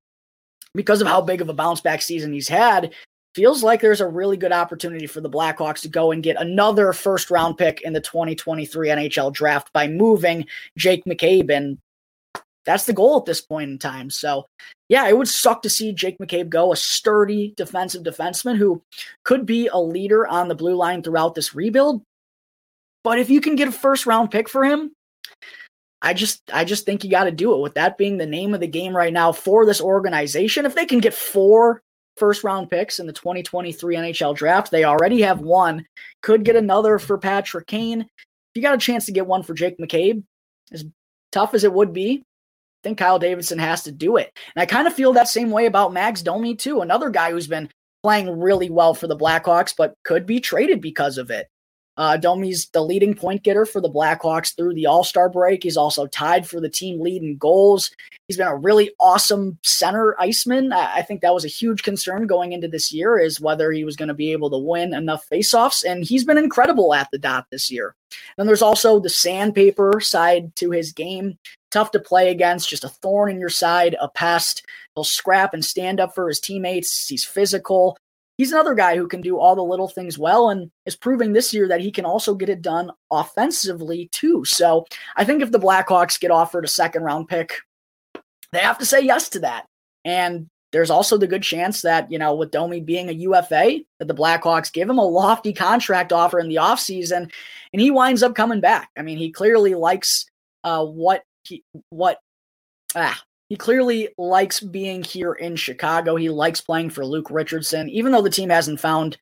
because 0.74 1.00
of 1.00 1.08
how 1.08 1.20
big 1.20 1.40
of 1.40 1.48
a 1.48 1.54
bounce 1.54 1.80
back 1.80 2.02
season 2.02 2.32
he's 2.32 2.48
had, 2.48 2.92
feels 3.34 3.62
like 3.62 3.80
there's 3.80 4.00
a 4.00 4.06
really 4.06 4.36
good 4.36 4.52
opportunity 4.52 5.06
for 5.06 5.20
the 5.20 5.30
Blackhawks 5.30 5.80
to 5.82 5.88
go 5.88 6.12
and 6.12 6.22
get 6.22 6.40
another 6.40 6.92
first 6.92 7.30
round 7.30 7.56
pick 7.56 7.80
in 7.82 7.92
the 7.92 8.00
2023 8.00 8.88
NHL 8.88 9.32
draft 9.32 9.72
by 9.72 9.88
moving 9.88 10.46
Jake 10.76 11.04
McCabe. 11.04 11.50
And 11.50 11.78
that's 12.68 12.84
the 12.84 12.92
goal 12.92 13.16
at 13.18 13.24
this 13.24 13.40
point 13.40 13.70
in 13.70 13.78
time. 13.78 14.10
So, 14.10 14.44
yeah, 14.90 15.08
it 15.08 15.16
would 15.16 15.26
suck 15.26 15.62
to 15.62 15.70
see 15.70 15.94
Jake 15.94 16.18
McCabe 16.18 16.50
go, 16.50 16.70
a 16.70 16.76
sturdy 16.76 17.54
defensive 17.56 18.02
defenseman 18.02 18.58
who 18.58 18.82
could 19.24 19.46
be 19.46 19.68
a 19.68 19.78
leader 19.78 20.26
on 20.26 20.48
the 20.48 20.54
blue 20.54 20.74
line 20.74 21.02
throughout 21.02 21.34
this 21.34 21.54
rebuild. 21.54 22.02
But 23.04 23.20
if 23.20 23.30
you 23.30 23.40
can 23.40 23.56
get 23.56 23.68
a 23.68 23.72
first 23.72 24.04
round 24.04 24.30
pick 24.30 24.50
for 24.50 24.66
him, 24.66 24.92
I 26.02 26.12
just 26.12 26.42
I 26.52 26.66
just 26.66 26.84
think 26.84 27.02
you 27.02 27.10
got 27.10 27.24
to 27.24 27.30
do 27.30 27.54
it 27.54 27.60
with 27.62 27.72
that 27.74 27.96
being 27.96 28.18
the 28.18 28.26
name 28.26 28.52
of 28.52 28.60
the 28.60 28.66
game 28.66 28.94
right 28.94 29.14
now 29.14 29.32
for 29.32 29.64
this 29.64 29.80
organization. 29.80 30.66
If 30.66 30.74
they 30.74 30.84
can 30.84 31.00
get 31.00 31.14
four 31.14 31.80
first 32.18 32.44
round 32.44 32.68
picks 32.68 33.00
in 33.00 33.06
the 33.06 33.14
2023 33.14 33.96
NHL 33.96 34.36
draft, 34.36 34.70
they 34.70 34.84
already 34.84 35.22
have 35.22 35.40
one. 35.40 35.86
Could 36.22 36.44
get 36.44 36.54
another 36.54 36.98
for 36.98 37.16
Patrick 37.16 37.66
Kane. 37.66 38.02
If 38.02 38.08
you 38.56 38.60
got 38.60 38.74
a 38.74 38.78
chance 38.78 39.06
to 39.06 39.12
get 39.12 39.26
one 39.26 39.42
for 39.42 39.54
Jake 39.54 39.78
McCabe, 39.78 40.22
as 40.70 40.84
tough 41.32 41.54
as 41.54 41.64
it 41.64 41.72
would 41.72 41.94
be, 41.94 42.24
think 42.82 42.98
Kyle 42.98 43.18
Davidson 43.18 43.58
has 43.58 43.82
to 43.84 43.92
do 43.92 44.16
it. 44.16 44.36
And 44.54 44.62
I 44.62 44.66
kind 44.66 44.86
of 44.86 44.94
feel 44.94 45.12
that 45.12 45.28
same 45.28 45.50
way 45.50 45.66
about 45.66 45.92
Max 45.92 46.22
Domi 46.22 46.54
too, 46.54 46.80
another 46.80 47.10
guy 47.10 47.30
who's 47.30 47.46
been 47.46 47.70
playing 48.02 48.38
really 48.38 48.70
well 48.70 48.94
for 48.94 49.06
the 49.06 49.16
Blackhawks, 49.16 49.74
but 49.76 49.94
could 50.04 50.26
be 50.26 50.40
traded 50.40 50.80
because 50.80 51.18
of 51.18 51.30
it. 51.30 51.48
Uh, 51.98 52.16
Domi's 52.16 52.68
the 52.72 52.80
leading 52.80 53.12
point 53.12 53.42
getter 53.42 53.66
for 53.66 53.80
the 53.80 53.90
Blackhawks 53.90 54.54
through 54.54 54.72
the 54.72 54.86
All 54.86 55.02
Star 55.02 55.28
break. 55.28 55.64
He's 55.64 55.76
also 55.76 56.06
tied 56.06 56.48
for 56.48 56.60
the 56.60 56.68
team 56.68 57.00
lead 57.00 57.22
in 57.22 57.36
goals. 57.36 57.90
He's 58.28 58.36
been 58.36 58.46
a 58.46 58.56
really 58.56 58.92
awesome 59.00 59.58
center 59.64 60.14
iceman. 60.20 60.72
I, 60.72 60.98
I 60.98 61.02
think 61.02 61.22
that 61.22 61.34
was 61.34 61.44
a 61.44 61.48
huge 61.48 61.82
concern 61.82 62.28
going 62.28 62.52
into 62.52 62.68
this 62.68 62.92
year 62.92 63.18
is 63.18 63.40
whether 63.40 63.72
he 63.72 63.82
was 63.82 63.96
going 63.96 64.08
to 64.08 64.14
be 64.14 64.30
able 64.30 64.48
to 64.50 64.58
win 64.58 64.94
enough 64.94 65.26
faceoffs, 65.28 65.84
and 65.84 66.04
he's 66.04 66.24
been 66.24 66.38
incredible 66.38 66.94
at 66.94 67.08
the 67.10 67.18
dot 67.18 67.46
this 67.50 67.68
year. 67.68 67.96
Then 68.36 68.46
there's 68.46 68.62
also 68.62 69.00
the 69.00 69.10
sandpaper 69.10 70.00
side 70.00 70.54
to 70.56 70.70
his 70.70 70.92
game. 70.92 71.36
Tough 71.70 71.90
to 71.92 72.00
play 72.00 72.30
against, 72.30 72.70
just 72.70 72.84
a 72.84 72.88
thorn 72.88 73.30
in 73.30 73.38
your 73.38 73.50
side, 73.50 73.96
a 74.00 74.08
pest. 74.08 74.64
He'll 74.94 75.04
scrap 75.04 75.52
and 75.54 75.64
stand 75.64 76.00
up 76.00 76.14
for 76.14 76.28
his 76.28 76.40
teammates. 76.40 77.06
He's 77.06 77.24
physical 77.24 77.96
he's 78.38 78.52
another 78.52 78.74
guy 78.74 78.96
who 78.96 79.06
can 79.06 79.20
do 79.20 79.36
all 79.38 79.54
the 79.54 79.62
little 79.62 79.88
things 79.88 80.16
well 80.16 80.48
and 80.48 80.70
is 80.86 80.96
proving 80.96 81.32
this 81.32 81.52
year 81.52 81.68
that 81.68 81.80
he 81.80 81.90
can 81.90 82.06
also 82.06 82.34
get 82.34 82.48
it 82.48 82.62
done 82.62 82.90
offensively 83.10 84.08
too. 84.12 84.44
So 84.46 84.86
I 85.16 85.24
think 85.24 85.42
if 85.42 85.52
the 85.52 85.58
Blackhawks 85.58 86.18
get 86.18 86.30
offered 86.30 86.64
a 86.64 86.68
second 86.68 87.02
round 87.02 87.28
pick, 87.28 87.58
they 88.52 88.60
have 88.60 88.78
to 88.78 88.86
say 88.86 89.02
yes 89.02 89.28
to 89.30 89.40
that. 89.40 89.66
And 90.04 90.48
there's 90.70 90.90
also 90.90 91.18
the 91.18 91.26
good 91.26 91.42
chance 91.42 91.82
that, 91.82 92.10
you 92.10 92.18
know, 92.18 92.34
with 92.34 92.50
Domi 92.50 92.80
being 92.80 93.08
a 93.08 93.12
UFA, 93.12 93.80
that 93.98 94.06
the 94.06 94.14
Blackhawks 94.14 94.72
give 94.72 94.88
him 94.88 94.98
a 94.98 95.04
lofty 95.04 95.52
contract 95.52 96.12
offer 96.12 96.38
in 96.38 96.48
the 96.48 96.56
offseason 96.56 97.30
and 97.72 97.82
he 97.82 97.90
winds 97.90 98.22
up 98.22 98.34
coming 98.34 98.60
back. 98.60 98.88
I 98.96 99.02
mean, 99.02 99.18
he 99.18 99.30
clearly 99.30 99.74
likes 99.74 100.26
uh, 100.64 100.84
what 100.84 101.22
he 101.48 101.64
what 101.90 102.18
ah 102.94 103.20
he 103.48 103.56
clearly 103.56 104.10
likes 104.18 104.60
being 104.60 105.02
here 105.02 105.32
in 105.32 105.56
Chicago. 105.56 106.16
He 106.16 106.28
likes 106.28 106.60
playing 106.60 106.90
for 106.90 107.04
Luke 107.04 107.30
Richardson, 107.30 107.88
even 107.88 108.12
though 108.12 108.22
the 108.22 108.30
team 108.30 108.50
hasn't 108.50 108.80
found 108.80 109.16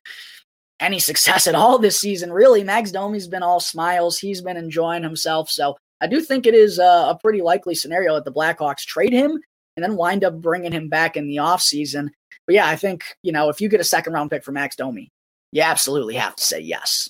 any 0.79 0.99
success 0.99 1.47
at 1.47 1.55
all 1.55 1.79
this 1.79 1.99
season. 1.99 2.31
Really, 2.31 2.63
Max 2.63 2.91
Domi's 2.91 3.27
been 3.27 3.43
all 3.43 3.59
smiles. 3.59 4.17
He's 4.17 4.41
been 4.41 4.57
enjoying 4.57 5.03
himself. 5.03 5.49
So 5.49 5.77
I 6.01 6.07
do 6.07 6.21
think 6.21 6.45
it 6.45 6.53
is 6.53 6.77
a, 6.77 6.83
a 6.83 7.19
pretty 7.21 7.41
likely 7.41 7.73
scenario 7.73 8.15
that 8.15 8.25
the 8.25 8.33
Blackhawks 8.33 8.85
trade 8.85 9.13
him 9.13 9.39
and 9.75 9.83
then 9.83 9.95
wind 9.95 10.23
up 10.23 10.41
bringing 10.41 10.71
him 10.71 10.89
back 10.89 11.15
in 11.15 11.27
the 11.27 11.37
offseason. 11.37 12.09
But 12.45 12.55
yeah, 12.55 12.67
I 12.67 12.75
think, 12.75 13.03
you 13.23 13.31
know, 13.31 13.49
if 13.49 13.61
you 13.61 13.69
get 13.69 13.79
a 13.79 13.85
second 13.85 14.13
round 14.13 14.29
pick 14.29 14.43
for 14.43 14.51
Max 14.51 14.75
Domi, 14.75 15.09
you 15.51 15.61
absolutely 15.61 16.15
have 16.15 16.35
to 16.35 16.43
say 16.43 16.59
yes. 16.59 17.09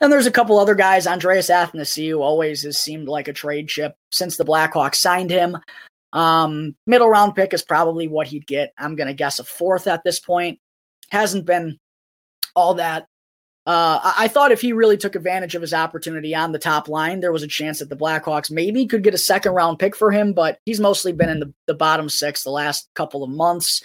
And 0.00 0.12
there's 0.12 0.26
a 0.26 0.30
couple 0.30 0.58
other 0.58 0.74
guys. 0.74 1.06
Andreas 1.06 1.50
Athanasiou 1.50 2.20
always 2.20 2.62
has 2.62 2.78
seemed 2.78 3.08
like 3.08 3.28
a 3.28 3.32
trade 3.32 3.68
chip 3.68 3.94
since 4.10 4.36
the 4.36 4.44
Blackhawks 4.44 4.96
signed 4.96 5.30
him. 5.30 5.56
Um, 6.12 6.76
middle 6.86 7.08
round 7.08 7.34
pick 7.34 7.52
is 7.52 7.62
probably 7.62 8.08
what 8.08 8.26
he'd 8.28 8.46
get. 8.46 8.72
I'm 8.78 8.96
going 8.96 9.08
to 9.08 9.14
guess 9.14 9.38
a 9.38 9.44
fourth 9.44 9.86
at 9.86 10.04
this 10.04 10.20
point. 10.20 10.58
Hasn't 11.10 11.46
been 11.46 11.78
all 12.54 12.74
that 12.74 13.06
Uh, 13.66 13.98
I-, 14.02 14.24
I 14.24 14.28
thought 14.28 14.52
if 14.52 14.60
he 14.60 14.72
really 14.72 14.96
took 14.96 15.16
advantage 15.16 15.54
of 15.54 15.62
his 15.62 15.72
opportunity 15.74 16.34
on 16.34 16.52
the 16.52 16.58
top 16.58 16.88
line, 16.88 17.20
there 17.20 17.32
was 17.32 17.42
a 17.42 17.48
chance 17.48 17.78
that 17.78 17.88
the 17.88 17.96
Blackhawks 17.96 18.50
maybe 18.50 18.86
could 18.86 19.02
get 19.02 19.14
a 19.14 19.18
second 19.18 19.52
round 19.52 19.78
pick 19.78 19.96
for 19.96 20.10
him, 20.12 20.32
but 20.34 20.58
he's 20.66 20.80
mostly 20.80 21.12
been 21.12 21.30
in 21.30 21.40
the, 21.40 21.52
the 21.66 21.74
bottom 21.74 22.08
six 22.08 22.42
the 22.42 22.50
last 22.50 22.88
couple 22.94 23.24
of 23.24 23.30
months. 23.30 23.82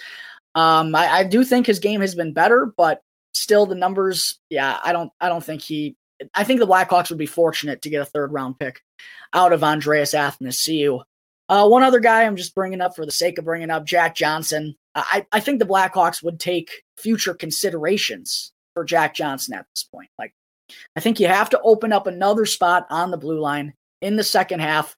Um, 0.54 0.94
I, 0.94 1.08
I 1.08 1.24
do 1.24 1.44
think 1.44 1.66
his 1.66 1.78
game 1.78 2.00
has 2.00 2.14
been 2.14 2.32
better, 2.32 2.72
but 2.76 3.00
still 3.32 3.66
the 3.66 3.74
numbers, 3.74 4.38
yeah, 4.48 4.78
I 4.82 4.92
don't 4.92 5.12
I 5.20 5.28
don't 5.28 5.44
think 5.44 5.62
he 5.62 5.96
I 6.34 6.44
think 6.44 6.60
the 6.60 6.66
Blackhawks 6.66 7.08
would 7.10 7.18
be 7.18 7.26
fortunate 7.26 7.82
to 7.82 7.90
get 7.90 8.02
a 8.02 8.06
third 8.06 8.32
round 8.32 8.58
pick 8.58 8.82
out 9.32 9.52
of 9.52 9.64
Andreas 9.64 10.12
Athanasiou. 10.12 11.02
Uh, 11.48 11.66
one 11.66 11.82
other 11.82 12.00
guy 12.00 12.24
I'm 12.24 12.36
just 12.36 12.54
bringing 12.54 12.80
up 12.80 12.94
for 12.94 13.04
the 13.04 13.12
sake 13.12 13.38
of 13.38 13.44
bringing 13.44 13.70
up, 13.70 13.84
Jack 13.84 14.14
Johnson. 14.14 14.76
I, 14.94 15.26
I 15.32 15.40
think 15.40 15.58
the 15.58 15.66
Blackhawks 15.66 16.22
would 16.22 16.38
take 16.38 16.82
future 16.96 17.34
considerations 17.34 18.52
for 18.74 18.84
Jack 18.84 19.14
Johnson 19.14 19.54
at 19.54 19.66
this 19.74 19.84
point. 19.84 20.10
Like, 20.18 20.34
I 20.96 21.00
think 21.00 21.18
you 21.18 21.28
have 21.28 21.50
to 21.50 21.60
open 21.62 21.92
up 21.92 22.06
another 22.06 22.46
spot 22.46 22.86
on 22.90 23.10
the 23.10 23.16
blue 23.16 23.40
line 23.40 23.74
in 24.00 24.16
the 24.16 24.24
second 24.24 24.60
half. 24.60 24.96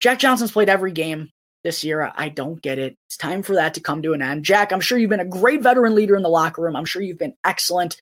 Jack 0.00 0.18
Johnson's 0.18 0.52
played 0.52 0.68
every 0.68 0.92
game 0.92 1.30
this 1.64 1.84
year. 1.84 2.12
I 2.16 2.28
don't 2.28 2.60
get 2.62 2.78
it. 2.78 2.96
It's 3.06 3.16
time 3.16 3.42
for 3.42 3.54
that 3.54 3.74
to 3.74 3.80
come 3.80 4.02
to 4.02 4.12
an 4.12 4.22
end. 4.22 4.44
Jack, 4.44 4.72
I'm 4.72 4.80
sure 4.80 4.98
you've 4.98 5.10
been 5.10 5.20
a 5.20 5.24
great 5.24 5.62
veteran 5.62 5.94
leader 5.94 6.16
in 6.16 6.22
the 6.22 6.28
locker 6.28 6.62
room. 6.62 6.76
I'm 6.76 6.84
sure 6.84 7.02
you've 7.02 7.18
been 7.18 7.34
excellent, 7.44 8.00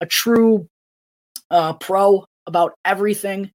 a 0.00 0.06
true 0.06 0.68
uh, 1.50 1.72
pro 1.74 2.24
about 2.46 2.74
everything. 2.84 3.50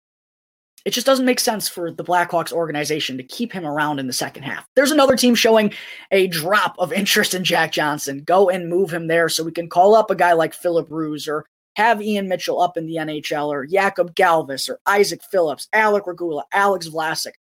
It 0.86 0.92
just 0.92 1.06
doesn't 1.06 1.26
make 1.26 1.40
sense 1.40 1.70
for 1.70 1.92
the 1.92 2.04
Blackhawks 2.04 2.52
organization 2.52 3.16
to 3.18 3.24
keep 3.24 3.54
him 3.54 3.66
around 3.66 4.00
in 4.00 4.08
the 4.08 4.14
second 4.14 4.44
half. 4.44 4.66
There's 4.76 4.92
another 4.92 5.16
team 5.16 5.34
showing 5.34 5.74
a 6.12 6.28
drop 6.28 6.76
of 6.78 6.92
interest 6.92 7.34
in 7.34 7.44
Jack 7.44 7.72
Johnson. 7.72 8.24
Go 8.26 8.50
and 8.50 8.70
move 8.70 8.92
him 8.92 9.08
there 9.08 9.30
so 9.30 9.44
we 9.44 9.52
can 9.52 9.70
call 9.70 9.96
up 9.96 10.12
a 10.12 10.16
guy 10.16 10.34
like 10.34 10.54
Filip 10.54 10.88
Roos 10.90 11.28
or 11.28 11.46
have 11.76 12.02
Ian 12.02 12.28
Mitchell 12.28 12.62
up 12.62 12.78
in 12.78 12.86
the 12.86 12.98
NHL 12.98 13.48
or 13.48 13.66
Jakub 13.66 14.14
Galvas 14.14 14.70
or 14.70 14.80
Isaak 14.86 15.22
Phillips, 15.32 15.68
Alec 15.74 16.06
Regula, 16.06 16.44
Alex 16.52 16.88
Vlasic. 16.90 17.34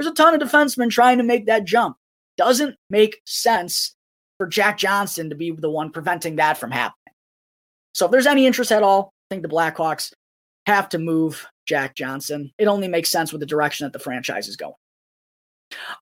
There's 0.00 0.12
a 0.12 0.14
ton 0.14 0.32
of 0.32 0.40
defensemen 0.40 0.88
trying 0.88 1.18
to 1.18 1.24
make 1.24 1.44
that 1.44 1.66
jump. 1.66 1.98
Doesn't 2.38 2.74
make 2.88 3.20
sense 3.26 3.94
for 4.38 4.46
Jack 4.46 4.78
Johnson 4.78 5.28
to 5.28 5.36
be 5.36 5.50
the 5.50 5.68
one 5.68 5.90
preventing 5.90 6.36
that 6.36 6.56
from 6.56 6.70
happening. 6.70 7.14
So 7.92 8.06
if 8.06 8.10
there's 8.10 8.26
any 8.26 8.46
interest 8.46 8.72
at 8.72 8.82
all, 8.82 9.12
I 9.30 9.34
think 9.34 9.42
the 9.42 9.54
Blackhawks 9.54 10.14
have 10.64 10.88
to 10.88 10.98
move 10.98 11.46
Jack 11.66 11.96
Johnson. 11.96 12.50
It 12.56 12.64
only 12.64 12.88
makes 12.88 13.10
sense 13.10 13.30
with 13.30 13.40
the 13.40 13.46
direction 13.46 13.84
that 13.84 13.92
the 13.92 13.98
franchise 13.98 14.48
is 14.48 14.56
going. 14.56 14.72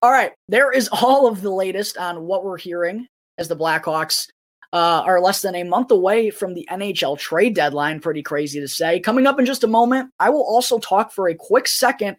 All 0.01 0.11
right, 0.11 0.31
there 0.47 0.71
is 0.71 0.87
all 0.93 1.27
of 1.27 1.41
the 1.41 1.51
latest 1.51 1.97
on 1.97 2.21
what 2.23 2.45
we're 2.45 2.57
hearing 2.57 3.05
as 3.37 3.49
the 3.49 3.57
Blackhawks 3.57 4.29
uh, 4.71 5.03
are 5.05 5.19
less 5.19 5.41
than 5.41 5.55
a 5.55 5.63
month 5.63 5.91
away 5.91 6.29
from 6.29 6.53
the 6.53 6.65
NHL 6.71 7.19
trade 7.19 7.53
deadline. 7.53 7.99
Pretty 7.99 8.23
crazy 8.23 8.61
to 8.61 8.67
say. 8.69 9.01
Coming 9.01 9.27
up 9.27 9.39
in 9.39 9.45
just 9.45 9.65
a 9.65 9.67
moment, 9.67 10.09
I 10.21 10.29
will 10.29 10.45
also 10.45 10.79
talk 10.79 11.11
for 11.11 11.27
a 11.27 11.35
quick 11.35 11.67
second 11.67 12.15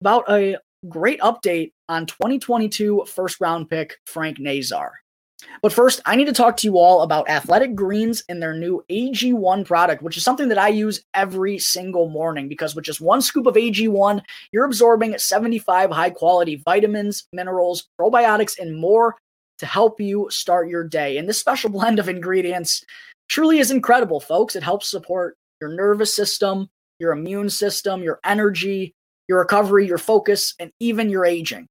about 0.00 0.30
a 0.30 0.56
great 0.88 1.20
update 1.20 1.72
on 1.88 2.06
2022 2.06 3.04
first 3.06 3.40
round 3.40 3.68
pick 3.68 3.98
Frank 4.04 4.38
Nazar. 4.38 4.92
But 5.62 5.72
first, 5.72 6.00
I 6.06 6.16
need 6.16 6.26
to 6.26 6.32
talk 6.32 6.56
to 6.58 6.66
you 6.66 6.78
all 6.78 7.02
about 7.02 7.28
Athletic 7.28 7.74
Greens 7.74 8.22
and 8.28 8.42
their 8.42 8.54
new 8.54 8.82
AG1 8.90 9.66
product, 9.66 10.02
which 10.02 10.16
is 10.16 10.24
something 10.24 10.48
that 10.48 10.58
I 10.58 10.68
use 10.68 11.04
every 11.14 11.58
single 11.58 12.08
morning 12.08 12.48
because 12.48 12.74
with 12.74 12.84
just 12.84 13.00
one 13.00 13.20
scoop 13.20 13.46
of 13.46 13.54
AG1, 13.54 14.22
you're 14.52 14.64
absorbing 14.64 15.16
75 15.18 15.90
high 15.90 16.10
quality 16.10 16.62
vitamins, 16.64 17.26
minerals, 17.32 17.88
probiotics, 18.00 18.58
and 18.58 18.78
more 18.78 19.16
to 19.58 19.66
help 19.66 20.00
you 20.00 20.26
start 20.30 20.68
your 20.68 20.84
day. 20.84 21.18
And 21.18 21.28
this 21.28 21.40
special 21.40 21.70
blend 21.76 21.98
of 21.98 22.08
ingredients 22.08 22.82
truly 23.28 23.58
is 23.58 23.70
incredible, 23.70 24.20
folks. 24.20 24.56
It 24.56 24.62
helps 24.62 24.90
support 24.90 25.36
your 25.60 25.70
nervous 25.70 26.14
system, 26.14 26.68
your 26.98 27.12
immune 27.12 27.50
system, 27.50 28.02
your 28.02 28.20
energy, 28.24 28.94
your 29.28 29.38
recovery, 29.38 29.86
your 29.86 29.98
focus, 29.98 30.54
and 30.58 30.70
even 30.80 31.10
your 31.10 31.24
aging. 31.24 31.66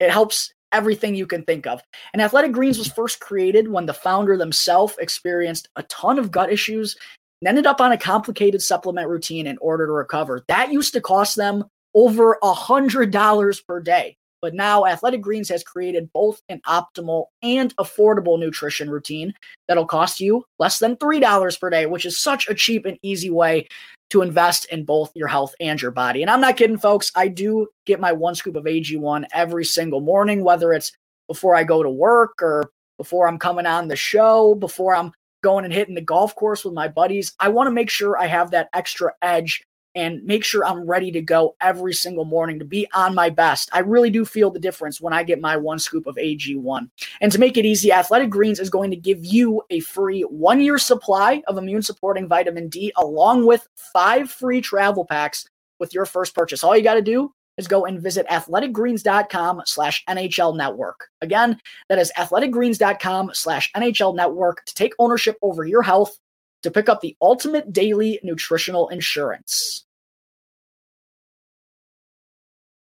It 0.00 0.10
helps 0.10 0.52
everything 0.72 1.14
you 1.14 1.26
can 1.26 1.42
think 1.44 1.66
of. 1.66 1.82
And 2.12 2.22
Athletic 2.22 2.52
Greens 2.52 2.78
was 2.78 2.88
first 2.88 3.20
created 3.20 3.68
when 3.68 3.86
the 3.86 3.94
founder 3.94 4.36
themselves 4.36 4.96
experienced 4.98 5.68
a 5.76 5.82
ton 5.84 6.18
of 6.18 6.30
gut 6.30 6.52
issues 6.52 6.96
and 7.40 7.48
ended 7.48 7.66
up 7.66 7.80
on 7.80 7.92
a 7.92 7.98
complicated 7.98 8.62
supplement 8.62 9.08
routine 9.08 9.46
in 9.46 9.58
order 9.58 9.86
to 9.86 9.92
recover. 9.92 10.44
That 10.48 10.72
used 10.72 10.94
to 10.94 11.00
cost 11.00 11.36
them 11.36 11.64
over 11.94 12.38
a 12.42 12.52
hundred 12.52 13.10
dollars 13.10 13.60
per 13.60 13.80
day. 13.80 14.16
But 14.40 14.54
now 14.54 14.84
Athletic 14.86 15.20
Greens 15.20 15.48
has 15.50 15.62
created 15.62 16.12
both 16.12 16.42
an 16.48 16.60
optimal 16.66 17.26
and 17.42 17.74
affordable 17.76 18.40
nutrition 18.40 18.90
routine 18.90 19.32
that'll 19.68 19.86
cost 19.86 20.20
you 20.20 20.44
less 20.58 20.80
than 20.80 20.96
$3 20.96 21.60
per 21.60 21.70
day, 21.70 21.86
which 21.86 22.04
is 22.04 22.18
such 22.18 22.48
a 22.48 22.54
cheap 22.54 22.84
and 22.84 22.98
easy 23.02 23.30
way 23.30 23.68
to 24.12 24.20
invest 24.20 24.66
in 24.66 24.84
both 24.84 25.10
your 25.14 25.26
health 25.26 25.54
and 25.58 25.80
your 25.80 25.90
body. 25.90 26.20
And 26.20 26.30
I'm 26.30 26.42
not 26.42 26.58
kidding, 26.58 26.76
folks. 26.76 27.10
I 27.16 27.28
do 27.28 27.66
get 27.86 27.98
my 27.98 28.12
one 28.12 28.34
scoop 28.34 28.56
of 28.56 28.64
AG1 28.64 29.24
every 29.32 29.64
single 29.64 30.02
morning, 30.02 30.44
whether 30.44 30.74
it's 30.74 30.92
before 31.28 31.54
I 31.56 31.64
go 31.64 31.82
to 31.82 31.88
work 31.88 32.42
or 32.42 32.70
before 32.98 33.26
I'm 33.26 33.38
coming 33.38 33.64
on 33.64 33.88
the 33.88 33.96
show, 33.96 34.54
before 34.54 34.94
I'm 34.94 35.12
going 35.42 35.64
and 35.64 35.72
hitting 35.72 35.94
the 35.94 36.02
golf 36.02 36.34
course 36.34 36.62
with 36.62 36.74
my 36.74 36.88
buddies. 36.88 37.32
I 37.40 37.48
want 37.48 37.68
to 37.68 37.72
make 37.72 37.88
sure 37.88 38.18
I 38.18 38.26
have 38.26 38.50
that 38.50 38.68
extra 38.74 39.14
edge 39.22 39.62
and 39.94 40.22
make 40.24 40.44
sure 40.44 40.64
I'm 40.64 40.86
ready 40.86 41.10
to 41.12 41.20
go 41.20 41.56
every 41.60 41.92
single 41.92 42.24
morning 42.24 42.58
to 42.58 42.64
be 42.64 42.88
on 42.94 43.14
my 43.14 43.30
best. 43.30 43.68
I 43.72 43.80
really 43.80 44.10
do 44.10 44.24
feel 44.24 44.50
the 44.50 44.58
difference 44.58 45.00
when 45.00 45.12
I 45.12 45.22
get 45.22 45.40
my 45.40 45.56
one 45.56 45.78
scoop 45.78 46.06
of 46.06 46.16
AG1. 46.16 46.90
And 47.20 47.32
to 47.32 47.38
make 47.38 47.56
it 47.56 47.64
easy, 47.64 47.92
Athletic 47.92 48.30
Greens 48.30 48.58
is 48.58 48.70
going 48.70 48.90
to 48.90 48.96
give 48.96 49.24
you 49.24 49.62
a 49.70 49.80
free 49.80 50.22
one 50.22 50.60
year 50.60 50.78
supply 50.78 51.42
of 51.46 51.58
immune 51.58 51.82
supporting 51.82 52.28
vitamin 52.28 52.68
D 52.68 52.92
along 52.96 53.46
with 53.46 53.66
five 53.76 54.30
free 54.30 54.60
travel 54.60 55.04
packs 55.04 55.46
with 55.78 55.94
your 55.94 56.06
first 56.06 56.34
purchase. 56.34 56.64
All 56.64 56.76
you 56.76 56.82
got 56.82 56.94
to 56.94 57.02
do 57.02 57.32
is 57.58 57.68
go 57.68 57.84
and 57.84 58.00
visit 58.00 58.26
athleticgreens.com 58.28 59.62
slash 59.66 60.04
NHL 60.08 60.56
network. 60.56 61.08
Again, 61.20 61.60
that 61.88 61.98
is 61.98 62.10
athleticgreens.com 62.16 63.32
slash 63.34 63.70
NHL 63.72 64.16
network 64.16 64.64
to 64.64 64.74
take 64.74 64.94
ownership 64.98 65.36
over 65.42 65.64
your 65.64 65.82
health 65.82 66.18
to 66.62 66.70
pick 66.70 66.88
up 66.88 67.00
the 67.00 67.16
ultimate 67.20 67.72
daily 67.72 68.20
nutritional 68.22 68.88
insurance. 68.88 69.84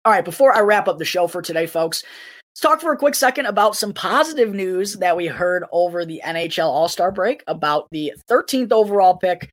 All 0.04 0.12
right, 0.12 0.24
before 0.24 0.54
I 0.54 0.60
wrap 0.60 0.86
up 0.86 0.98
the 0.98 1.04
show 1.04 1.26
for 1.26 1.42
today, 1.42 1.66
folks, 1.66 2.04
let's 2.52 2.60
talk 2.60 2.80
for 2.80 2.92
a 2.92 2.96
quick 2.96 3.16
second 3.16 3.46
about 3.46 3.74
some 3.74 3.92
positive 3.92 4.54
news 4.54 4.94
that 4.94 5.16
we 5.16 5.26
heard 5.26 5.64
over 5.72 6.04
the 6.04 6.22
NHL 6.24 6.68
All 6.68 6.88
Star 6.88 7.10
break 7.10 7.42
about 7.48 7.88
the 7.90 8.12
13th 8.30 8.70
overall 8.70 9.16
pick 9.16 9.50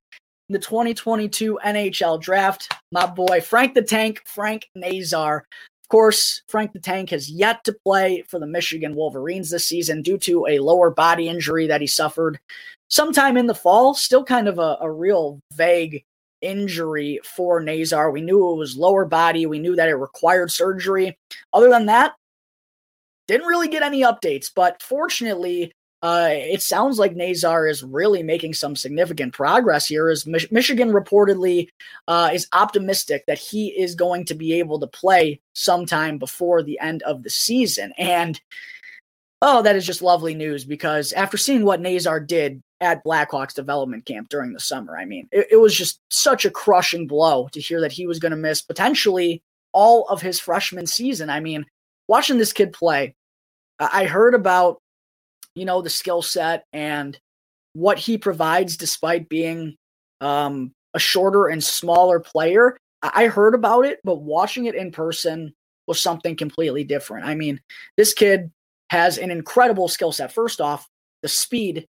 in 0.49 0.54
the 0.54 0.60
2022 0.60 1.60
NHL 1.65 2.21
draft. 2.21 2.71
My 2.91 3.08
boy, 3.08 3.41
Frank 3.41 3.73
the 3.73 3.82
Tank, 3.82 4.21
Frank 4.28 4.69
Nazar. 4.76 5.43
Of 5.84 5.89
course, 5.89 6.41
Frank 6.48 6.72
the 6.72 6.80
Tank 6.80 7.10
has 7.10 7.30
yet 7.30 7.63
to 7.65 7.74
play 7.86 8.24
for 8.28 8.39
the 8.39 8.48
Michigan 8.48 8.96
Wolverines 8.96 9.50
this 9.50 9.67
season 9.67 10.02
due 10.02 10.17
to 10.19 10.48
a 10.48 10.60
lower 10.60 10.89
body 10.89 11.28
injury 11.28 11.67
that 11.67 11.82
he 11.82 11.88
suffered 11.88 12.39
sometime 12.88 13.38
in 13.38 13.48
the 13.48 13.54
fall. 13.54 13.93
Still 13.93 14.24
kind 14.24 14.48
of 14.48 14.60
a, 14.60 14.78
a 14.82 14.89
real 14.89 15.39
vague 15.54 16.04
injury 16.41 17.19
for 17.24 17.60
Nazar. 17.60 18.12
We 18.12 18.22
knew 18.22 18.52
it 18.52 18.58
was 18.58 18.78
lower 18.78 19.06
body. 19.06 19.46
We 19.46 19.60
knew 19.60 19.76
that 19.76 19.89
it 19.89 19.96
required 19.96 20.52
surgery. 20.52 21.17
Other 21.54 21.69
than 21.69 21.86
that, 21.88 22.13
didn't 23.28 23.48
really 23.48 23.67
get 23.67 23.84
any 23.84 24.02
updates. 24.02 24.50
But 24.54 24.82
fortunately, 24.82 25.74
uh, 26.03 26.27
it 26.29 26.61
sounds 26.61 26.99
like 26.99 27.15
Nazar 27.15 27.65
is 27.65 27.81
really 27.81 28.21
making 28.21 28.53
some 28.53 28.75
significant 28.75 29.33
progress 29.33 29.87
here. 29.87 30.09
As 30.09 30.27
Mich- 30.27 30.51
Michigan 30.51 30.91
reportedly 30.91 31.69
uh, 32.09 32.29
is 32.33 32.47
optimistic 32.51 33.23
that 33.25 33.39
he 33.39 33.69
is 33.69 33.95
going 33.95 34.25
to 34.25 34.35
be 34.35 34.53
able 34.59 34.79
to 34.81 34.87
play 34.87 35.39
sometime 35.53 36.17
before 36.17 36.61
the 36.61 36.77
end 36.79 37.01
of 37.03 37.23
the 37.23 37.29
season. 37.29 37.93
And 37.97 38.39
oh, 39.41 39.61
that 39.61 39.77
is 39.77 39.85
just 39.85 40.01
lovely 40.01 40.35
news 40.35 40.65
because 40.65 41.13
after 41.13 41.37
seeing 41.37 41.63
what 41.63 41.79
Nazar 41.79 42.19
did 42.19 42.61
at 42.83 43.03
Blackhawks 43.05 43.53
development 43.53 44.05
camp 44.05 44.27
during 44.27 44.51
the 44.51 44.59
summer. 44.59 44.97
I 44.97 45.05
mean, 45.05 45.29
it, 45.31 45.47
it 45.51 45.55
was 45.57 45.73
just 45.73 46.01
such 46.09 46.43
a 46.43 46.51
crushing 46.51 47.07
blow 47.07 47.47
to 47.53 47.61
hear 47.61 47.79
that 47.79 47.93
he 47.93 48.05
was 48.07 48.19
going 48.19 48.31
to 48.31 48.37
miss 48.37 48.61
potentially 48.61 49.41
all 49.71 50.05
of 50.09 50.21
his 50.21 50.37
freshman 50.37 50.85
season. 50.85 51.29
I 51.29 51.39
mean, 51.39 51.65
watching 52.09 52.37
this 52.37 52.51
kid 52.51 52.73
play, 52.73 53.15
I 53.79 54.03
heard 54.03 54.35
about, 54.35 54.81
you 55.55 55.65
know, 55.65 55.81
the 55.81 55.89
skill 55.89 56.21
set 56.21 56.65
and 56.73 57.17
what 57.73 57.97
he 57.97 58.17
provides 58.17 58.77
despite 58.77 59.29
being 59.29 59.75
um, 60.21 60.71
a 60.93 60.99
shorter 60.99 61.47
and 61.47 61.63
smaller 61.63 62.19
player. 62.19 62.77
I 63.01 63.27
heard 63.27 63.53
about 63.53 63.85
it, 63.85 63.99
but 64.03 64.21
watching 64.21 64.65
it 64.65 64.75
in 64.75 64.91
person 64.91 65.53
was 65.87 65.99
something 65.99 66.35
completely 66.35 66.83
different. 66.83 67.25
I 67.25 67.35
mean, 67.35 67.59
this 67.97 68.13
kid 68.13 68.51
has 68.89 69.17
an 69.17 69.31
incredible 69.31 69.87
skill 69.89 70.11
set. 70.11 70.31
First 70.31 70.61
off, 70.61 70.87
the 71.21 71.27
speed 71.27 71.87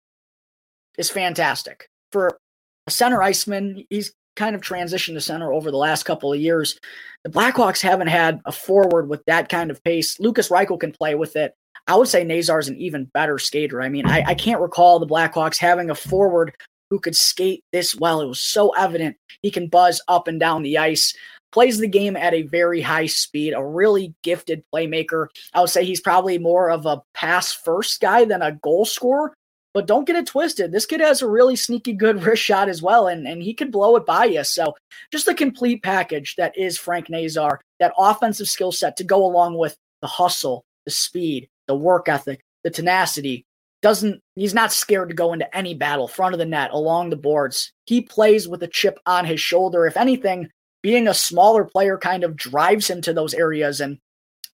is 0.98 1.10
fantastic. 1.10 1.88
For 2.12 2.38
a 2.86 2.92
center 2.92 3.24
iceman, 3.24 3.86
he's 3.90 4.14
kind 4.36 4.56
of 4.56 4.62
transitioned 4.62 5.14
to 5.14 5.22
center 5.22 5.52
over 5.52 5.72
the 5.72 5.78
last 5.78 6.04
couple 6.04 6.32
of 6.32 6.40
years. 6.40 6.80
The 7.24 7.30
Blackhawks 7.30 7.82
haven't 7.82 8.08
had 8.08 8.42
a 8.46 8.52
forward 8.52 9.10
with 9.10 9.24
that 9.26 9.50
kind 9.50 9.72
of 9.72 9.84
pace. 9.84 10.20
Lukas 10.20 10.50
Reichel 10.50 10.80
can 10.80 10.92
play 10.92 11.16
with 11.16 11.36
it. 11.36 11.54
I 11.90 11.96
would 11.96 12.08
say 12.08 12.24
Nazar 12.24 12.60
is 12.60 12.70
an 12.70 12.78
even 12.78 13.10
better 13.14 13.40
skater. 13.40 13.82
I 13.82 13.90
mean, 13.90 14.06
I, 14.06 14.24
I 14.28 14.34
can't 14.36 14.62
recall 14.62 15.00
the 15.00 15.08
Blackhawks 15.08 15.58
having 15.58 15.90
a 15.90 15.96
forward 15.96 16.54
who 16.92 17.00
could 17.00 17.16
skate 17.16 17.64
this 17.72 17.96
well. 17.96 18.22
It 18.22 18.28
was 18.28 18.40
so 18.40 18.70
evident 18.76 19.18
he 19.42 19.50
can 19.50 19.68
buzz 19.68 20.00
up 20.08 20.28
and 20.28 20.40
down 20.40 20.62
the 20.62 20.78
ice 20.78 21.14
plays 21.52 21.80
the 21.80 21.88
game 21.88 22.16
at 22.16 22.36
a 22.36 22.44
very 22.44 22.80
high 22.80 23.08
speed, 23.08 23.54
a 23.54 23.66
really 23.66 24.14
gifted 24.22 24.64
playmaker. 24.74 25.28
I 25.54 25.62
would 25.62 25.72
say 25.72 25.84
he's 25.84 26.00
probably 26.00 26.38
more 26.38 26.70
of 26.70 26.86
a 26.86 27.02
pass 27.16 27.52
first 27.52 28.00
guy 28.02 28.24
than 28.24 28.44
a 28.44 28.52
goal 28.52 28.86
scorer. 28.86 29.34
But 29.74 29.86
don't 29.86 30.06
get 30.06 30.16
it 30.16 30.26
twisted. 30.26 30.72
This 30.72 30.88
kid 30.88 31.00
has 31.00 31.22
a 31.22 31.28
really 31.28 31.56
sneaky 31.56 31.94
good 31.94 32.24
wrist 32.26 32.44
shot 32.44 32.70
as 32.70 32.82
well, 32.82 33.08
and, 33.08 33.28
and 33.28 33.42
he 33.42 33.54
could 33.54 33.72
blow 33.72 33.96
it 33.96 34.06
by 34.06 34.26
you. 34.26 34.44
So 34.44 34.76
just 35.12 35.26
the 35.26 35.34
complete 35.36 35.84
package 35.84 36.36
that 36.36 36.58
is 36.58 36.78
Frank 36.78 37.10
Nazar, 37.10 37.62
that 37.80 37.94
offensive 37.98 38.48
skill 38.48 38.72
set 38.72 38.98
to 38.98 39.04
go 39.04 39.26
along 39.26 39.58
with 39.58 39.76
the 40.02 40.08
hustle, 40.08 40.66
the 40.86 40.92
speed, 40.92 41.48
the 41.70 41.76
work 41.76 42.10
ethic, 42.10 42.42
the 42.64 42.72
tenacity. 42.72 43.46
Doesn't 43.82 44.20
he's 44.36 44.54
not 44.54 44.74
scared 44.74 45.08
to 45.08 45.16
go 45.16 45.32
into 45.32 45.56
any 45.56 45.74
battle, 45.74 46.10
front 46.10 46.34
of 46.34 46.40
the 46.40 46.46
net, 46.46 46.72
along 46.72 47.12
the 47.12 47.16
boards. 47.16 47.72
He 47.86 48.02
plays 48.02 48.46
with 48.46 48.62
a 48.62 48.68
chip 48.68 49.00
on 49.06 49.24
his 49.24 49.40
shoulder. 49.40 49.86
If 49.86 49.96
anything, 49.96 50.50
being 50.82 51.08
a 51.08 51.14
smaller 51.14 51.64
player 51.64 51.98
kind 51.98 52.26
of 52.26 52.36
drives 52.36 52.90
him 52.90 53.02
to 53.04 53.14
those 53.14 53.34
areas 53.34 53.80
and 53.80 53.98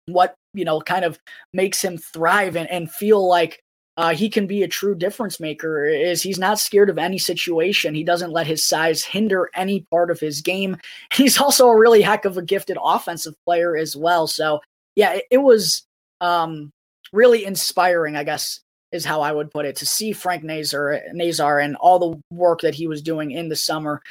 what 0.08 0.36
you 0.54 0.66
know 0.66 0.82
kind 0.82 1.06
of 1.06 1.18
makes 1.54 1.82
him 1.82 1.98
thrive 1.98 2.58
and, 2.58 2.70
and 2.70 2.92
feel 2.92 3.26
like 3.26 3.62
uh, 3.96 4.14
he 4.14 4.28
can 4.28 4.48
be 4.48 4.64
a 4.64 4.68
true 4.68 4.96
difference 4.96 5.40
maker 5.40 5.86
is 5.86 6.22
he's 6.22 6.40
not 6.40 6.60
scared 6.60 6.90
of 6.90 6.98
any 6.98 7.18
situation 7.18 7.96
he 7.96 8.04
doesn't 8.04 8.32
let 8.32 8.48
his 8.48 8.68
size 8.68 9.06
hinder 9.06 9.50
any 9.56 9.86
part 9.92 10.12
of 10.12 10.20
his 10.20 10.42
game 10.42 10.76
he's 11.14 11.40
also 11.40 11.68
a 11.70 11.80
really 11.80 12.02
heck 12.02 12.26
of 12.26 12.38
a 12.38 12.42
gifted 12.42 12.78
offensive 12.84 13.36
player 13.46 13.78
as 13.78 13.96
well 13.96 14.28
so 14.28 14.60
yeah 14.96 15.14
it, 15.14 15.26
it 15.32 15.38
was 15.38 15.86
um, 16.20 16.72
really 17.14 17.46
inspiring 17.46 18.16
i 18.16 18.24
guess 18.24 18.60
is 18.92 19.06
how 19.06 19.22
I 19.22 19.32
would 19.32 19.50
put 19.50 19.66
it 19.66 19.76
to 19.78 19.88
see 19.88 20.14
Frank 20.14 20.44
Nazar, 20.44 21.02
Nazar 21.14 21.58
and 21.58 21.76
all 21.78 21.98
the 21.98 22.22
work 22.30 22.62
that 22.62 22.76
he 22.76 22.86
was 22.86 23.02
doing 23.02 23.32
in 23.32 23.50
the 23.50 23.56
summer 23.56 24.04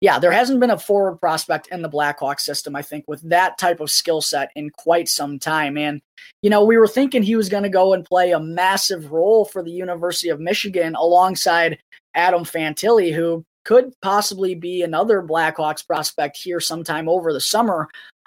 yeah, 0.00 0.18
there 0.18 0.32
hasn't 0.32 0.60
been 0.60 0.70
a 0.70 0.78
forward 0.78 1.18
prospect 1.18 1.68
in 1.68 1.82
the 1.82 1.88
Blackhawk 1.88 2.40
system, 2.40 2.74
I 2.74 2.80
think, 2.80 3.04
with 3.06 3.20
that 3.28 3.58
type 3.58 3.80
of 3.80 3.90
skill 3.90 4.22
set 4.22 4.50
in 4.56 4.70
quite 4.70 5.08
some 5.08 5.38
time. 5.38 5.76
And, 5.76 6.00
you 6.40 6.48
know, 6.48 6.64
we 6.64 6.78
were 6.78 6.88
thinking 6.88 7.22
he 7.22 7.36
was 7.36 7.50
going 7.50 7.64
to 7.64 7.68
go 7.68 7.92
and 7.92 8.04
play 8.04 8.32
a 8.32 8.40
massive 8.40 9.12
role 9.12 9.44
for 9.44 9.62
the 9.62 9.70
University 9.70 10.30
of 10.30 10.40
Michigan 10.40 10.94
alongside 10.94 11.78
Adam 12.14 12.44
Fantilli, 12.44 13.14
who 13.14 13.44
could 13.66 13.92
possibly 14.00 14.54
be 14.54 14.80
another 14.80 15.22
Blackhawks 15.22 15.86
prospect 15.86 16.38
here 16.38 16.60
sometime 16.60 17.06
over 17.06 17.34
the 17.34 17.40
summer. 17.40 17.86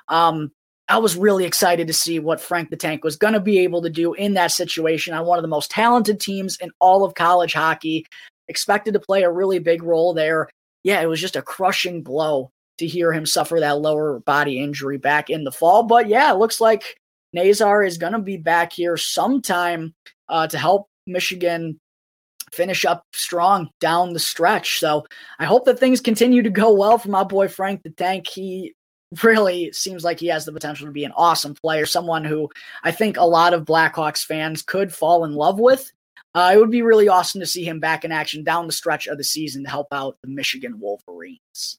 Um, 0.10 0.52
I 0.90 0.98
was 0.98 1.16
really 1.16 1.46
excited 1.46 1.88
to 1.88 1.94
see 1.94 2.20
what 2.20 2.42
Frank 2.42 2.70
the 2.70 2.76
Tank 2.76 3.04
was 3.04 3.16
going 3.16 3.34
to 3.34 3.40
be 3.40 3.60
able 3.60 3.82
to 3.82 3.90
do 3.90 4.14
in 4.14 4.34
that 4.34 4.52
situation 4.52 5.14
on 5.14 5.26
one 5.26 5.40
of 5.40 5.44
the 5.44 5.48
most 5.48 5.72
talented 5.72 6.20
teams 6.20 6.58
in 6.58 6.72
all 6.80 7.06
of 7.06 7.16
college 7.16 7.54
hockey. 7.54 8.06
Expected 8.50 8.94
to 8.94 9.00
play 9.00 9.24
a 9.24 9.32
really 9.32 9.60
big 9.60 9.82
role 9.82 10.14
there 10.14 10.50
yeah, 10.84 11.02
it 11.02 11.08
was 11.08 11.22
just 11.22 11.36
a 11.36 11.42
crushing 11.42 12.04
blow 12.04 12.52
to 12.78 12.88
hear 12.88 13.14
him 13.14 13.26
suffer 13.26 13.60
that 13.60 13.80
lower 13.80 14.20
body 14.20 14.60
injury 14.60 14.98
back 14.98 15.30
in 15.30 15.44
the 15.44 15.52
fall. 15.52 15.84
But 15.84 16.08
yeah, 16.08 16.32
it 16.32 16.38
looks 16.38 16.60
like 16.60 16.98
Nazar 17.32 17.84
is 17.84 17.98
going 17.98 18.14
to 18.14 18.20
be 18.20 18.38
back 18.38 18.74
here 18.74 18.98
sometime 18.98 19.94
uh, 20.30 20.48
to 20.48 20.58
help 20.58 20.88
Michigan 21.08 21.80
finish 22.52 22.86
up 22.86 23.04
strong 23.14 23.70
down 23.80 24.14
the 24.14 24.20
stretch. 24.20 24.80
So 24.80 25.06
I 25.40 25.46
hope 25.46 25.66
that 25.66 25.80
things 25.80 26.02
continue 26.02 26.44
to 26.44 26.50
go 26.50 26.74
well 26.74 26.98
for 26.98 27.10
my 27.10 27.24
boy 27.24 27.48
Frank 27.48 27.82
the 27.84 27.90
Tank. 27.90 28.28
He 28.28 28.76
really 29.22 29.72
seems 29.74 30.04
like 30.04 30.20
he 30.20 30.28
has 30.28 30.46
the 30.46 30.52
potential 30.52 30.88
to 30.88 30.94
be 30.94 31.04
an 31.04 31.12
awesome 31.16 31.56
player, 31.56 31.86
someone 31.86 32.24
who 32.24 32.50
I 32.84 32.92
think 32.92 33.18
a 33.18 33.26
lot 33.26 33.54
of 33.54 33.66
Blackhawks 33.66 34.26
fans 34.26 34.62
could 34.62 34.94
fall 34.94 35.26
in 35.26 35.34
love 35.34 35.60
with. 35.60 35.92
Uh, 36.36 36.52
it 36.56 36.58
would 36.58 36.72
be 36.72 36.82
really 36.82 37.08
awesome 37.08 37.42
to 37.42 37.46
see 37.46 37.64
him 37.64 37.80
back 37.80 38.04
in 38.04 38.12
action 38.12 38.44
down 38.44 38.66
the 38.66 38.74
stretch 38.74 39.08
of 39.08 39.18
the 39.18 39.24
season 39.24 39.64
to 39.64 39.70
help 39.70 39.88
out 39.92 40.18
the 40.24 40.30
Michigan 40.30 40.80
Wolverines. 40.80 41.78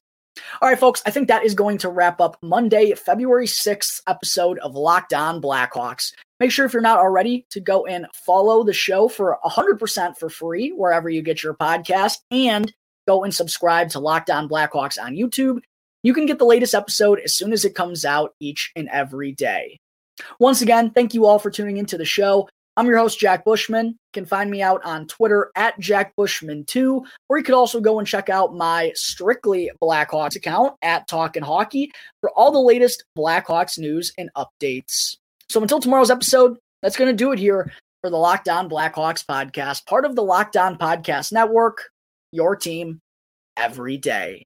All 0.61 0.69
right, 0.69 0.79
folks, 0.79 1.01
I 1.05 1.11
think 1.11 1.27
that 1.27 1.45
is 1.45 1.55
going 1.55 1.77
to 1.79 1.89
wrap 1.89 2.21
up 2.21 2.37
Monday, 2.41 2.93
February 2.93 3.47
6th 3.47 4.01
episode 4.07 4.59
of 4.59 4.75
Locked 4.75 5.13
On 5.13 5.41
Blackhawks. 5.41 6.13
Make 6.39 6.51
sure 6.51 6.65
if 6.65 6.73
you're 6.73 6.81
not 6.81 6.99
already 6.99 7.45
to 7.51 7.61
go 7.61 7.85
and 7.85 8.07
follow 8.13 8.63
the 8.63 8.73
show 8.73 9.07
for 9.07 9.37
100% 9.45 10.17
for 10.17 10.29
free 10.29 10.69
wherever 10.69 11.09
you 11.09 11.21
get 11.21 11.41
your 11.41 11.53
podcast 11.53 12.17
and 12.31 12.73
go 13.07 13.23
and 13.23 13.33
subscribe 13.33 13.89
to 13.89 13.99
Locked 13.99 14.29
On 14.29 14.49
Blackhawks 14.49 15.01
on 15.01 15.15
YouTube. 15.15 15.59
You 16.05 16.13
can 16.13 16.27
get 16.27 16.37
the 16.37 16.45
latest 16.45 16.75
episode 16.75 17.19
as 17.21 17.35
soon 17.35 17.51
as 17.51 17.65
it 17.65 17.73
comes 17.73 18.05
out 18.05 18.35
each 18.39 18.71
and 18.75 18.87
every 18.89 19.31
day. 19.31 19.79
Once 20.37 20.61
again, 20.61 20.91
thank 20.91 21.15
you 21.15 21.25
all 21.25 21.39
for 21.39 21.49
tuning 21.49 21.77
into 21.77 21.97
the 21.97 22.05
show. 22.05 22.47
I'm 22.77 22.85
your 22.85 22.99
host, 22.99 23.17
Jack 23.17 23.43
Bushman. 23.43 23.87
You 23.87 23.95
can 24.13 24.27
find 24.27 24.51
me 24.51 24.61
out 24.61 24.85
on 24.85 25.07
Twitter 25.07 25.49
at 25.55 25.79
Jack 25.79 26.13
Bushman2, 26.15 27.03
or 27.27 27.39
you 27.39 27.43
could 27.43 27.55
also 27.55 27.81
go 27.81 27.97
and 27.97 28.07
check 28.07 28.29
out 28.29 28.53
my 28.53 28.91
Strictly 28.93 29.71
Blackhawks 29.81 30.35
account 30.35 30.75
at 30.83 31.07
Talkin' 31.07 31.41
Hockey 31.41 31.91
for 32.21 32.29
all 32.35 32.51
the 32.51 32.59
latest 32.59 33.03
Blackhawks 33.17 33.79
news 33.79 34.13
and 34.15 34.29
updates. 34.37 35.17
So 35.49 35.59
until 35.59 35.79
tomorrow's 35.79 36.11
episode, 36.11 36.59
that's 36.83 36.97
going 36.97 37.09
to 37.09 37.17
do 37.17 37.31
it 37.31 37.39
here 37.39 37.73
for 38.01 38.11
the 38.11 38.17
Locked 38.17 38.47
On 38.47 38.69
Blackhawks 38.69 39.25
podcast, 39.25 39.87
part 39.87 40.05
of 40.05 40.15
the 40.15 40.21
Locked 40.21 40.55
On 40.55 40.77
Podcast 40.77 41.31
Network, 41.31 41.89
your 42.31 42.55
team 42.55 42.99
every 43.57 43.97
day. 43.97 44.45